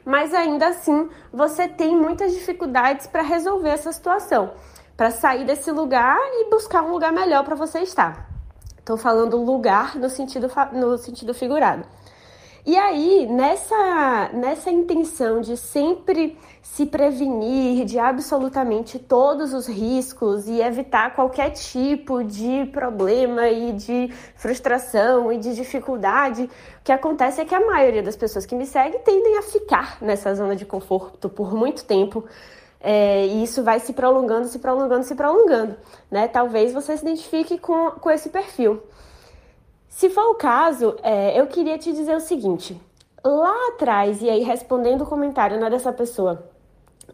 mas 0.05 0.33
ainda 0.33 0.67
assim 0.67 1.09
você 1.33 1.67
tem 1.67 1.95
muitas 1.95 2.31
dificuldades 2.31 3.07
para 3.07 3.21
resolver 3.21 3.69
essa 3.69 3.91
situação, 3.91 4.51
para 4.95 5.11
sair 5.11 5.43
desse 5.43 5.71
lugar 5.71 6.17
e 6.17 6.49
buscar 6.49 6.83
um 6.83 6.91
lugar 6.91 7.11
melhor 7.11 7.43
para 7.43 7.55
você 7.55 7.79
estar. 7.79 8.29
Estou 8.77 8.97
falando 8.97 9.37
lugar 9.37 9.95
no 9.95 10.09
sentido, 10.09 10.49
no 10.73 10.97
sentido 10.97 11.33
figurado. 11.33 11.85
E 12.63 12.77
aí, 12.77 13.25
nessa, 13.25 14.29
nessa 14.33 14.69
intenção 14.69 15.41
de 15.41 15.57
sempre 15.57 16.37
se 16.61 16.85
prevenir 16.85 17.85
de 17.85 17.97
absolutamente 17.97 18.99
todos 18.99 19.51
os 19.51 19.67
riscos 19.67 20.47
e 20.47 20.61
evitar 20.61 21.15
qualquer 21.15 21.49
tipo 21.49 22.23
de 22.23 22.65
problema 22.71 23.49
e 23.49 23.73
de 23.73 24.13
frustração 24.35 25.33
e 25.33 25.37
de 25.37 25.55
dificuldade, 25.55 26.43
o 26.43 26.49
que 26.83 26.91
acontece 26.91 27.41
é 27.41 27.45
que 27.45 27.55
a 27.55 27.65
maioria 27.65 28.03
das 28.03 28.15
pessoas 28.15 28.45
que 28.45 28.53
me 28.53 28.67
seguem 28.67 28.99
tendem 28.99 29.37
a 29.39 29.41
ficar 29.41 29.97
nessa 29.99 30.33
zona 30.35 30.55
de 30.55 30.65
conforto 30.65 31.27
por 31.29 31.55
muito 31.55 31.83
tempo. 31.83 32.23
É, 32.79 33.25
e 33.25 33.43
isso 33.43 33.63
vai 33.63 33.79
se 33.79 33.93
prolongando, 33.93 34.47
se 34.47 34.59
prolongando, 34.59 35.03
se 35.03 35.15
prolongando. 35.15 35.75
Né? 36.09 36.27
Talvez 36.27 36.73
você 36.73 36.95
se 36.95 37.03
identifique 37.03 37.57
com, 37.57 37.91
com 37.91 38.09
esse 38.09 38.29
perfil. 38.29 38.81
Se 39.91 40.09
for 40.09 40.31
o 40.31 40.35
caso, 40.35 40.95
é, 41.03 41.37
eu 41.39 41.45
queria 41.47 41.77
te 41.77 41.91
dizer 41.91 42.15
o 42.15 42.21
seguinte: 42.21 42.81
lá 43.23 43.53
atrás, 43.67 44.21
e 44.21 44.29
aí 44.29 44.41
respondendo 44.41 45.01
o 45.01 45.05
comentário 45.05 45.59
né, 45.59 45.69
dessa 45.69 45.91
pessoa, 45.91 46.49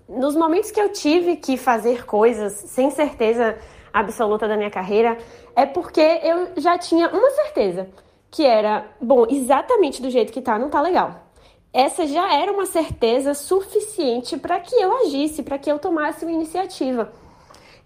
nos 0.07 0.36
momentos 0.36 0.69
que 0.69 0.79
eu 0.79 0.89
tive 0.89 1.38
que 1.38 1.57
fazer 1.57 2.05
coisas 2.05 2.53
sem 2.53 2.91
certeza 2.91 3.57
absoluta 3.91 4.48
da 4.48 4.55
minha 4.55 4.69
carreira, 4.69 5.17
é 5.55 5.65
porque 5.65 6.00
eu 6.00 6.50
já 6.57 6.77
tinha 6.77 7.10
uma 7.10 7.31
certeza, 7.31 7.89
que 8.29 8.46
era, 8.46 8.86
bom, 9.01 9.25
exatamente 9.27 10.00
do 10.00 10.12
jeito 10.12 10.31
que 10.31 10.39
tá, 10.39 10.60
não 10.60 10.69
tá 10.69 10.79
legal. 10.79 11.24
Essa 11.74 12.05
já 12.05 12.31
era 12.31 12.51
uma 12.51 12.67
certeza 12.67 13.34
suficiente 13.34 14.38
para 14.38 14.60
que 14.60 14.75
eu 14.75 14.96
agisse, 15.00 15.41
para 15.41 15.57
que 15.57 15.69
eu 15.69 15.79
tomasse 15.79 16.24
uma 16.24 16.31
iniciativa. 16.31 17.12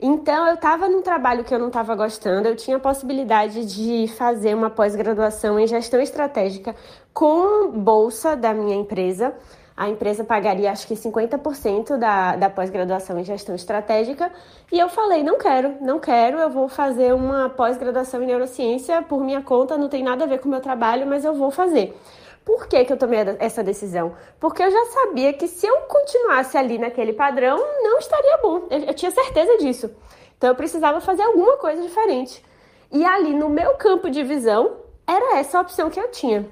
Então, 0.04 0.48
eu 0.48 0.56
estava 0.56 0.90
num 0.90 1.04
trabalho 1.04 1.44
que 1.44 1.54
eu 1.54 1.60
não 1.60 1.68
estava 1.68 1.94
gostando, 1.94 2.48
eu 2.48 2.56
tinha 2.56 2.78
a 2.78 2.80
possibilidade 2.80 3.64
de 3.66 4.08
fazer 4.08 4.56
uma 4.56 4.68
pós-graduação 4.68 5.60
em 5.60 5.68
gestão 5.68 6.02
estratégica 6.02 6.76
com 7.14 7.70
bolsa 7.70 8.36
da 8.36 8.52
minha 8.52 8.76
empresa. 8.76 9.32
A 9.78 9.90
empresa 9.90 10.24
pagaria 10.24 10.72
acho 10.72 10.88
que 10.88 10.96
50% 10.96 11.98
da, 11.98 12.36
da 12.36 12.50
pós-graduação 12.50 13.20
em 13.20 13.24
gestão 13.24 13.54
estratégica. 13.54 14.32
E 14.72 14.80
eu 14.80 14.90
falei: 14.90 15.22
não 15.22 15.38
quero, 15.38 15.76
não 15.82 16.00
quero, 16.00 16.40
eu 16.40 16.50
vou 16.50 16.68
fazer 16.68 17.14
uma 17.14 17.48
pós-graduação 17.50 18.24
em 18.24 18.26
neurociência 18.26 19.04
por 19.04 19.24
minha 19.24 19.44
conta, 19.44 19.78
não 19.78 19.88
tem 19.88 20.04
nada 20.04 20.24
a 20.24 20.28
ver 20.28 20.40
com 20.40 20.48
o 20.48 20.52
meu 20.52 20.62
trabalho, 20.62 21.06
mas 21.06 21.24
eu 21.24 21.36
vou 21.36 21.52
fazer. 21.52 21.96
Por 22.44 22.68
que, 22.68 22.84
que 22.86 22.94
eu 22.94 22.98
tomei 22.98 23.20
essa 23.40 23.64
decisão? 23.64 24.16
Porque 24.40 24.64
eu 24.64 24.72
já 24.72 24.86
sabia 24.88 25.32
que 25.34 25.48
se 25.48 25.66
eu 25.68 25.82
continuasse 25.82 26.58
ali 26.58 26.78
naquele 26.78 27.14
padrão, 27.14 27.58
não 27.84 28.00
estaria 28.00 28.38
bom. 28.38 28.68
Eu, 28.70 28.80
eu 28.80 28.94
tinha 28.94 29.12
certeza 29.12 29.58
disso. 29.58 29.92
Então 30.38 30.50
eu 30.50 30.56
precisava 30.56 31.00
fazer 31.00 31.22
alguma 31.22 31.58
coisa 31.58 31.82
diferente. 31.82 32.44
E 32.92 33.06
ali 33.06 33.34
no 33.34 33.48
meu 33.48 33.76
campo 33.76 34.10
de 34.10 34.24
visão, 34.24 34.78
era 35.08 35.38
essa 35.38 35.60
a 35.60 35.62
opção 35.62 35.90
que 35.90 36.00
eu 36.00 36.10
tinha. 36.10 36.50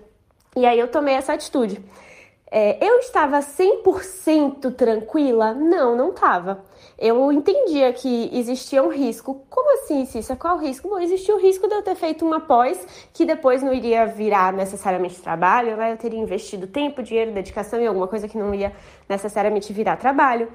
E 0.55 0.65
aí 0.65 0.79
eu 0.79 0.87
tomei 0.87 1.15
essa 1.15 1.33
atitude. 1.33 1.83
É, 2.51 2.83
eu 2.83 2.97
estava 2.99 3.39
100% 3.39 4.73
tranquila? 4.73 5.53
Não, 5.53 5.95
não 5.95 6.09
estava. 6.09 6.63
Eu 6.97 7.31
entendia 7.31 7.93
que 7.93 8.29
existia 8.33 8.83
um 8.83 8.89
risco. 8.89 9.45
Como 9.49 9.73
assim, 9.75 10.05
Cissa? 10.05 10.35
Qual 10.35 10.57
o 10.57 10.59
risco? 10.59 10.89
Bom, 10.89 10.99
existia 10.99 11.35
o 11.35 11.39
risco 11.39 11.67
de 11.67 11.75
eu 11.75 11.83
ter 11.83 11.95
feito 11.95 12.25
uma 12.25 12.39
pós 12.39 12.85
que 13.13 13.23
depois 13.23 13.61
não 13.61 13.73
iria 13.73 14.05
virar 14.07 14.51
necessariamente 14.51 15.21
trabalho, 15.21 15.77
né? 15.77 15.93
Eu 15.93 15.97
teria 15.97 16.19
investido 16.19 16.65
tempo, 16.65 17.03
dinheiro, 17.03 17.31
dedicação 17.31 17.79
em 17.79 17.87
alguma 17.87 18.07
coisa 18.07 18.27
que 18.27 18.37
não 18.37 18.53
ia 18.53 18.73
necessariamente 19.07 19.71
virar 19.71 19.97
trabalho. 19.97 20.51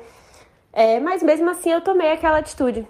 É, 0.72 0.98
mas 0.98 1.22
mesmo 1.22 1.48
assim 1.48 1.70
eu 1.70 1.80
tomei 1.80 2.10
aquela 2.10 2.38
atitude. 2.38 2.86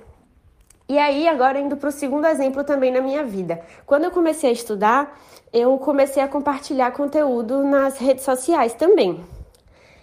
E 0.86 0.98
aí, 0.98 1.26
agora 1.26 1.58
indo 1.58 1.78
para 1.78 1.88
o 1.88 1.92
segundo 1.92 2.26
exemplo 2.26 2.62
também 2.62 2.92
na 2.92 3.00
minha 3.00 3.24
vida. 3.24 3.60
Quando 3.86 4.04
eu 4.04 4.10
comecei 4.10 4.50
a 4.50 4.52
estudar, 4.52 5.18
eu 5.50 5.78
comecei 5.78 6.22
a 6.22 6.28
compartilhar 6.28 6.90
conteúdo 6.92 7.62
nas 7.64 7.96
redes 7.96 8.22
sociais 8.22 8.74
também. 8.74 9.24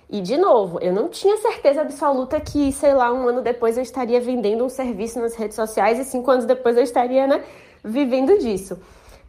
E 0.10 0.20
de 0.22 0.38
novo, 0.38 0.80
eu 0.82 0.92
não 0.92 1.08
tinha 1.08 1.38
certeza 1.38 1.82
absoluta 1.82 2.40
que, 2.42 2.72
sei 2.74 2.94
lá, 2.94 3.14
um 3.14 3.28
ano 3.30 3.42
depois 3.42 3.78
eu 3.78 3.84
estaria 3.84 4.20
vendendo 4.20 4.66
um 4.66 4.70
serviço 4.70 5.20
nas 5.20 5.36
redes 5.36 5.56
sociais 5.56 6.00
e 6.00 6.04
cinco 6.04 6.30
anos 6.32 6.46
depois 6.46 6.76
eu 6.76 6.84
estaria, 6.84 7.28
né, 7.28 7.44
vivendo 7.84 8.38
disso. 8.40 8.78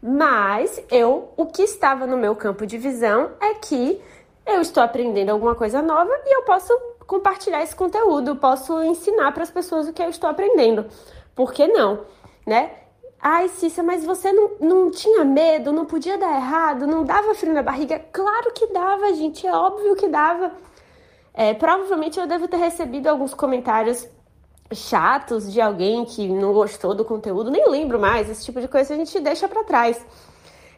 Mas 0.02 0.82
eu, 0.90 1.28
o 1.36 1.46
que 1.46 1.62
estava 1.62 2.06
no 2.06 2.16
meu 2.16 2.34
campo 2.34 2.66
de 2.66 2.78
visão 2.78 3.30
é 3.40 3.54
que 3.54 4.00
eu 4.44 4.60
estou 4.60 4.82
aprendendo 4.82 5.30
alguma 5.30 5.54
coisa 5.54 5.80
nova 5.80 6.10
e 6.26 6.34
eu 6.34 6.42
posso 6.42 6.72
compartilhar 7.06 7.62
esse 7.62 7.76
conteúdo, 7.76 8.34
posso 8.36 8.82
ensinar 8.82 9.30
para 9.32 9.44
as 9.44 9.50
pessoas 9.50 9.86
o 9.86 9.92
que 9.92 10.02
eu 10.02 10.08
estou 10.08 10.28
aprendendo. 10.28 10.86
Por 11.34 11.52
que 11.52 11.66
não, 11.66 12.04
né? 12.46 12.70
Ai, 13.20 13.48
Cissa, 13.48 13.82
mas 13.82 14.04
você 14.04 14.32
não, 14.32 14.50
não 14.60 14.90
tinha 14.90 15.24
medo, 15.24 15.72
não 15.72 15.84
podia 15.84 16.18
dar 16.18 16.34
errado, 16.36 16.86
não 16.86 17.04
dava 17.04 17.34
frio 17.34 17.54
na 17.54 17.62
barriga? 17.62 18.00
Claro 18.12 18.52
que 18.52 18.66
dava, 18.66 19.12
gente, 19.14 19.46
é 19.46 19.54
óbvio 19.54 19.94
que 19.94 20.08
dava. 20.08 20.52
É, 21.32 21.54
provavelmente 21.54 22.18
eu 22.18 22.26
devo 22.26 22.48
ter 22.48 22.56
recebido 22.56 23.06
alguns 23.06 23.32
comentários 23.32 24.08
chatos 24.74 25.52
de 25.52 25.60
alguém 25.60 26.04
que 26.04 26.28
não 26.28 26.52
gostou 26.52 26.94
do 26.94 27.04
conteúdo, 27.04 27.50
nem 27.50 27.68
lembro 27.68 27.98
mais, 28.00 28.28
esse 28.28 28.44
tipo 28.44 28.60
de 28.60 28.68
coisa 28.68 28.92
a 28.92 28.96
gente 28.96 29.18
deixa 29.20 29.46
para 29.48 29.64
trás. 29.64 30.04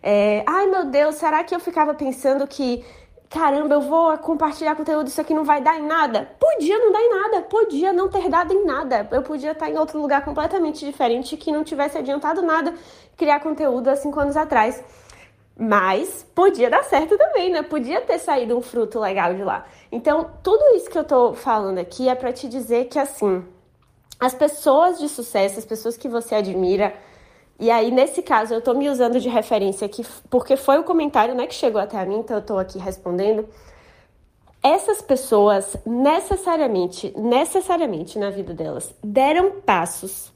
É, 0.03 0.45
ai 0.47 0.67
meu 0.67 0.85
Deus, 0.85 1.15
será 1.15 1.43
que 1.43 1.55
eu 1.55 1.61
ficava 1.61 1.95
pensando 1.95 2.47
que 2.47 2.85
caramba, 3.29 3.75
eu 3.75 3.81
vou 3.81 4.17
compartilhar 4.19 4.77
conteúdo, 4.77 5.09
isso 5.09 5.21
aqui 5.21 5.35
não 5.35 5.45
vai 5.45 5.61
dar 5.61 5.79
em 5.79 5.87
nada. 5.87 6.31
Podia 6.39 6.79
não 6.79 6.93
dar 6.93 7.01
em 7.01 7.11
nada, 7.11 7.43
podia 7.43 7.93
não 7.93 8.09
ter 8.09 8.29
dado 8.29 8.53
em 8.53 8.65
nada. 8.65 9.09
Eu 9.11 9.23
podia 9.23 9.53
estar 9.53 9.71
em 9.71 9.79
outro 9.79 10.01
lugar 10.01 10.25
completamente 10.25 10.85
diferente 10.85 11.37
que 11.37 11.53
não 11.53 11.65
tivesse 11.65 11.99
adiantado 11.99 12.43
nada 12.43 12.75
criar 13.17 13.41
conteúdo 13.41 13.89
há 13.89 13.97
cinco 13.97 14.21
anos 14.21 14.37
atrás. 14.37 14.83
Mas 15.57 16.27
podia 16.35 16.69
dar 16.69 16.83
certo 16.83 17.17
também, 17.17 17.51
né? 17.51 17.63
Podia 17.63 18.01
ter 18.01 18.19
saído 18.19 18.57
um 18.57 18.61
fruto 18.61 18.99
legal 18.99 19.35
de 19.35 19.45
lá. 19.45 19.65
Então, 19.91 20.31
tudo 20.43 20.77
isso 20.77 20.91
que 20.91 20.99
eu 20.99 21.05
tô 21.05 21.33
falando 21.33 21.79
aqui 21.79 22.09
é 22.09 22.15
para 22.15 22.33
te 22.33 22.49
dizer 22.49 22.87
que 22.87 22.99
assim, 22.99 23.45
as 24.19 24.35
pessoas 24.35 24.99
de 24.99 25.09
sucesso, 25.09 25.59
as 25.59 25.65
pessoas 25.65 25.97
que 25.97 26.09
você 26.09 26.35
admira, 26.35 26.95
e 27.59 27.71
aí, 27.71 27.91
nesse 27.91 28.23
caso, 28.23 28.53
eu 28.53 28.61
tô 28.61 28.75
me 28.75 28.89
usando 28.89 29.21
de 29.21 29.29
referência 29.29 29.87
aqui, 29.87 30.05
porque 30.29 30.57
foi 30.57 30.79
o 30.79 30.85
comentário 30.85 31.35
né, 31.35 31.47
que 31.47 31.55
chegou 31.55 31.81
até 31.81 32.05
mim, 32.05 32.19
então 32.19 32.37
eu 32.37 32.43
tô 32.43 32.59
aqui 32.59 32.79
respondendo. 32.79 33.49
Essas 34.63 35.01
pessoas 35.01 35.77
necessariamente, 35.87 37.13
necessariamente 37.17 38.19
na 38.19 38.31
vida 38.31 38.55
delas, 38.55 38.93
deram 39.03 39.61
passos 39.61 40.33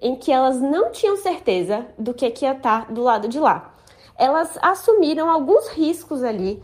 em 0.00 0.16
que 0.16 0.32
elas 0.32 0.60
não 0.60 0.90
tinham 0.90 1.16
certeza 1.16 1.86
do 1.98 2.14
que, 2.14 2.30
que 2.30 2.44
ia 2.44 2.52
estar 2.52 2.92
do 2.92 3.02
lado 3.02 3.28
de 3.28 3.38
lá. 3.38 3.74
Elas 4.16 4.56
assumiram 4.62 5.28
alguns 5.28 5.68
riscos 5.68 6.22
ali 6.22 6.62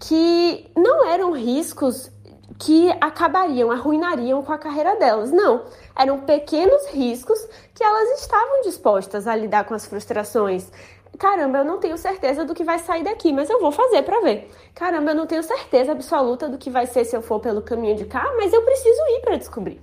que 0.00 0.70
não 0.76 1.06
eram 1.06 1.32
riscos 1.32 2.10
que 2.58 2.90
acabariam, 3.00 3.70
arruinariam 3.70 4.42
com 4.42 4.52
a 4.52 4.58
carreira 4.58 4.96
delas. 4.96 5.30
Não, 5.30 5.62
eram 5.96 6.20
pequenos 6.20 6.88
riscos 6.88 7.38
que 7.72 7.84
elas 7.84 8.20
estavam 8.20 8.62
dispostas 8.62 9.28
a 9.28 9.36
lidar 9.36 9.64
com 9.64 9.74
as 9.74 9.86
frustrações. 9.86 10.70
Caramba, 11.18 11.58
eu 11.58 11.64
não 11.64 11.78
tenho 11.78 11.96
certeza 11.96 12.44
do 12.44 12.54
que 12.54 12.64
vai 12.64 12.78
sair 12.78 13.04
daqui, 13.04 13.32
mas 13.32 13.48
eu 13.48 13.60
vou 13.60 13.70
fazer 13.70 14.02
para 14.02 14.20
ver. 14.20 14.50
Caramba, 14.74 15.12
eu 15.12 15.14
não 15.14 15.26
tenho 15.26 15.42
certeza 15.42 15.92
absoluta 15.92 16.48
do 16.48 16.58
que 16.58 16.68
vai 16.68 16.86
ser 16.86 17.04
se 17.04 17.16
eu 17.16 17.22
for 17.22 17.40
pelo 17.40 17.62
caminho 17.62 17.96
de 17.96 18.04
cá, 18.04 18.24
mas 18.36 18.52
eu 18.52 18.62
preciso 18.62 19.00
ir 19.16 19.20
para 19.20 19.36
descobrir, 19.36 19.80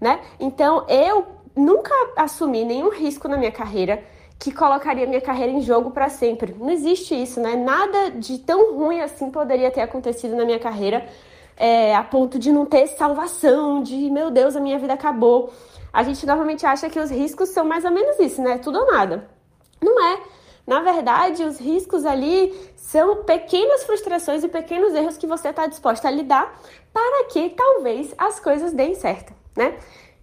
né? 0.00 0.20
Então, 0.40 0.86
eu 0.88 1.26
nunca 1.54 1.94
assumi 2.16 2.64
nenhum 2.64 2.90
risco 2.90 3.28
na 3.28 3.36
minha 3.36 3.52
carreira 3.52 4.02
que 4.38 4.52
colocaria 4.52 5.06
minha 5.06 5.20
carreira 5.20 5.52
em 5.52 5.60
jogo 5.60 5.90
para 5.90 6.08
sempre. 6.08 6.54
Não 6.58 6.70
existe 6.70 7.14
isso, 7.14 7.40
né? 7.40 7.56
Nada 7.56 8.12
de 8.12 8.38
tão 8.38 8.76
ruim 8.76 9.00
assim 9.00 9.30
poderia 9.30 9.70
ter 9.70 9.80
acontecido 9.80 10.36
na 10.36 10.44
minha 10.44 10.58
carreira 10.58 11.06
é, 11.58 11.94
a 11.94 12.04
ponto 12.04 12.38
de 12.38 12.52
não 12.52 12.64
ter 12.64 12.86
salvação, 12.86 13.82
de 13.82 14.10
meu 14.10 14.30
Deus, 14.30 14.54
a 14.54 14.60
minha 14.60 14.78
vida 14.78 14.92
acabou. 14.94 15.52
A 15.92 16.02
gente 16.04 16.24
normalmente 16.24 16.64
acha 16.64 16.88
que 16.88 17.00
os 17.00 17.10
riscos 17.10 17.48
são 17.48 17.64
mais 17.64 17.84
ou 17.84 17.90
menos 17.90 18.18
isso, 18.20 18.40
né? 18.40 18.58
Tudo 18.58 18.78
ou 18.78 18.92
nada. 18.92 19.28
Não 19.82 20.00
é. 20.02 20.20
Na 20.66 20.80
verdade, 20.80 21.42
os 21.42 21.58
riscos 21.58 22.04
ali 22.04 22.54
são 22.76 23.24
pequenas 23.24 23.84
frustrações 23.84 24.44
e 24.44 24.48
pequenos 24.48 24.94
erros 24.94 25.16
que 25.16 25.26
você 25.26 25.48
está 25.48 25.66
disposta 25.66 26.06
a 26.06 26.10
lidar 26.10 26.60
para 26.92 27.24
que 27.24 27.50
talvez 27.50 28.14
as 28.16 28.38
coisas 28.38 28.72
deem 28.72 28.94
certo, 28.94 29.32
né? 29.56 29.78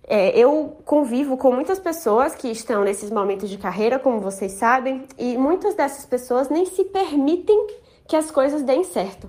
É, 0.08 0.38
eu 0.38 0.78
convivo 0.86 1.36
com 1.36 1.52
muitas 1.52 1.80
pessoas 1.80 2.36
que 2.36 2.48
estão 2.48 2.84
nesses 2.84 3.10
momentos 3.10 3.50
de 3.50 3.58
carreira, 3.58 3.98
como 3.98 4.20
vocês 4.20 4.52
sabem, 4.52 5.08
e 5.18 5.36
muitas 5.36 5.74
dessas 5.74 6.06
pessoas 6.06 6.48
nem 6.48 6.66
se 6.68 6.84
permitem 6.86 7.68
que 8.08 8.16
as 8.16 8.30
coisas 8.30 8.62
deem 8.62 8.84
certo. 8.84 9.28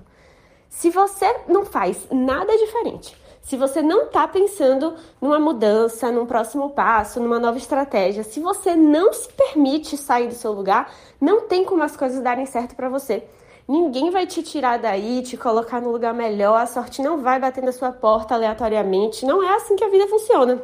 Se 0.69 0.89
você 0.89 1.41
não 1.47 1.65
faz 1.65 2.07
nada 2.11 2.55
diferente, 2.57 3.15
se 3.41 3.55
você 3.55 3.81
não 3.81 4.07
está 4.07 4.27
pensando 4.27 4.95
numa 5.21 5.39
mudança, 5.39 6.11
num 6.11 6.25
próximo 6.25 6.71
passo, 6.71 7.21
numa 7.21 7.39
nova 7.39 7.57
estratégia, 7.57 8.21
se 8.21 8.41
você 8.41 8.75
não 8.75 9.13
se 9.13 9.31
permite 9.31 9.95
sair 9.95 10.27
do 10.27 10.33
seu 10.33 10.51
lugar, 10.51 10.91
não 11.19 11.47
tem 11.47 11.63
como 11.63 11.81
as 11.81 11.95
coisas 11.95 12.21
darem 12.21 12.45
certo 12.45 12.75
para 12.75 12.89
você. 12.89 13.23
Ninguém 13.65 14.09
vai 14.11 14.27
te 14.27 14.43
tirar 14.43 14.77
daí, 14.77 15.21
te 15.21 15.37
colocar 15.37 15.81
no 15.81 15.91
lugar 15.91 16.13
melhor, 16.13 16.57
a 16.57 16.65
sorte 16.65 17.01
não 17.01 17.21
vai 17.21 17.39
bater 17.39 17.63
na 17.63 17.71
sua 17.71 17.91
porta 17.91 18.33
aleatoriamente. 18.33 19.25
Não 19.25 19.41
é 19.41 19.55
assim 19.55 19.77
que 19.77 19.83
a 19.83 19.89
vida 19.89 20.07
funciona, 20.07 20.61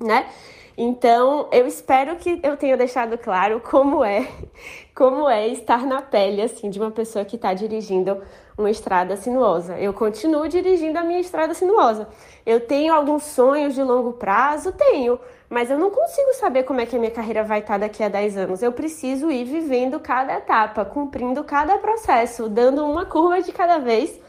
né? 0.00 0.28
Então, 0.76 1.48
eu 1.50 1.66
espero 1.66 2.16
que 2.16 2.40
eu 2.42 2.56
tenha 2.56 2.76
deixado 2.76 3.18
claro 3.18 3.60
como 3.60 4.04
é, 4.04 4.28
como 4.94 5.28
é 5.28 5.46
estar 5.48 5.84
na 5.86 6.02
pele 6.02 6.42
assim 6.42 6.68
de 6.70 6.78
uma 6.78 6.90
pessoa 6.90 7.24
que 7.24 7.36
está 7.36 7.54
dirigindo 7.54 8.20
uma 8.58 8.70
estrada 8.70 9.16
sinuosa. 9.16 9.78
Eu 9.78 9.94
continuo 9.94 10.48
dirigindo 10.48 10.98
a 10.98 11.04
minha 11.04 11.20
estrada 11.20 11.54
sinuosa. 11.54 12.08
Eu 12.44 12.60
tenho 12.60 12.92
alguns 12.92 13.22
sonhos 13.22 13.74
de 13.74 13.82
longo 13.82 14.14
prazo, 14.14 14.72
tenho, 14.72 15.18
mas 15.48 15.70
eu 15.70 15.78
não 15.78 15.90
consigo 15.90 16.34
saber 16.34 16.64
como 16.64 16.80
é 16.80 16.86
que 16.86 16.96
a 16.96 16.98
minha 16.98 17.10
carreira 17.10 17.44
vai 17.44 17.60
estar 17.60 17.78
daqui 17.78 18.02
a 18.02 18.08
10 18.08 18.36
anos. 18.36 18.62
Eu 18.62 18.72
preciso 18.72 19.30
ir 19.30 19.44
vivendo 19.44 20.00
cada 20.00 20.34
etapa, 20.34 20.84
cumprindo 20.84 21.44
cada 21.44 21.78
processo, 21.78 22.48
dando 22.48 22.84
uma 22.84 23.06
curva 23.06 23.40
de 23.40 23.52
cada 23.52 23.78
vez 23.78 24.20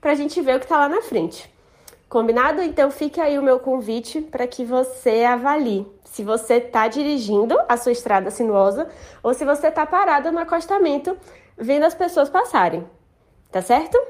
para 0.00 0.12
a 0.12 0.14
gente 0.14 0.40
ver 0.42 0.56
o 0.56 0.58
que 0.58 0.66
está 0.66 0.78
lá 0.78 0.88
na 0.88 1.00
frente. 1.00 1.50
Combinado? 2.08 2.60
Então 2.60 2.90
fica 2.90 3.22
aí 3.22 3.38
o 3.38 3.42
meu 3.42 3.58
convite 3.58 4.20
para 4.20 4.46
que 4.46 4.64
você 4.64 5.24
avalie 5.24 5.86
se 6.04 6.22
você 6.22 6.56
está 6.56 6.86
dirigindo 6.86 7.58
a 7.66 7.78
sua 7.78 7.92
estrada 7.92 8.30
sinuosa 8.30 8.86
ou 9.22 9.32
se 9.32 9.46
você 9.46 9.68
está 9.68 9.86
parado 9.86 10.30
no 10.30 10.38
acostamento 10.38 11.16
vendo 11.56 11.84
as 11.84 11.94
pessoas 11.94 12.28
passarem. 12.28 12.84
Tá 13.52 13.60
certo? 13.60 14.00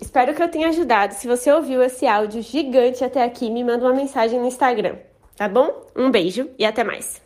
Espero 0.00 0.34
que 0.34 0.42
eu 0.42 0.50
tenha 0.50 0.68
ajudado. 0.68 1.14
Se 1.14 1.28
você 1.28 1.52
ouviu 1.52 1.80
esse 1.82 2.06
áudio 2.06 2.42
gigante 2.42 3.04
até 3.04 3.22
aqui, 3.22 3.48
me 3.48 3.62
manda 3.62 3.84
uma 3.84 3.94
mensagem 3.94 4.40
no 4.40 4.46
Instagram, 4.46 4.96
tá 5.36 5.48
bom? 5.48 5.86
Um 5.94 6.10
beijo 6.10 6.50
e 6.58 6.64
até 6.64 6.82
mais. 6.82 7.22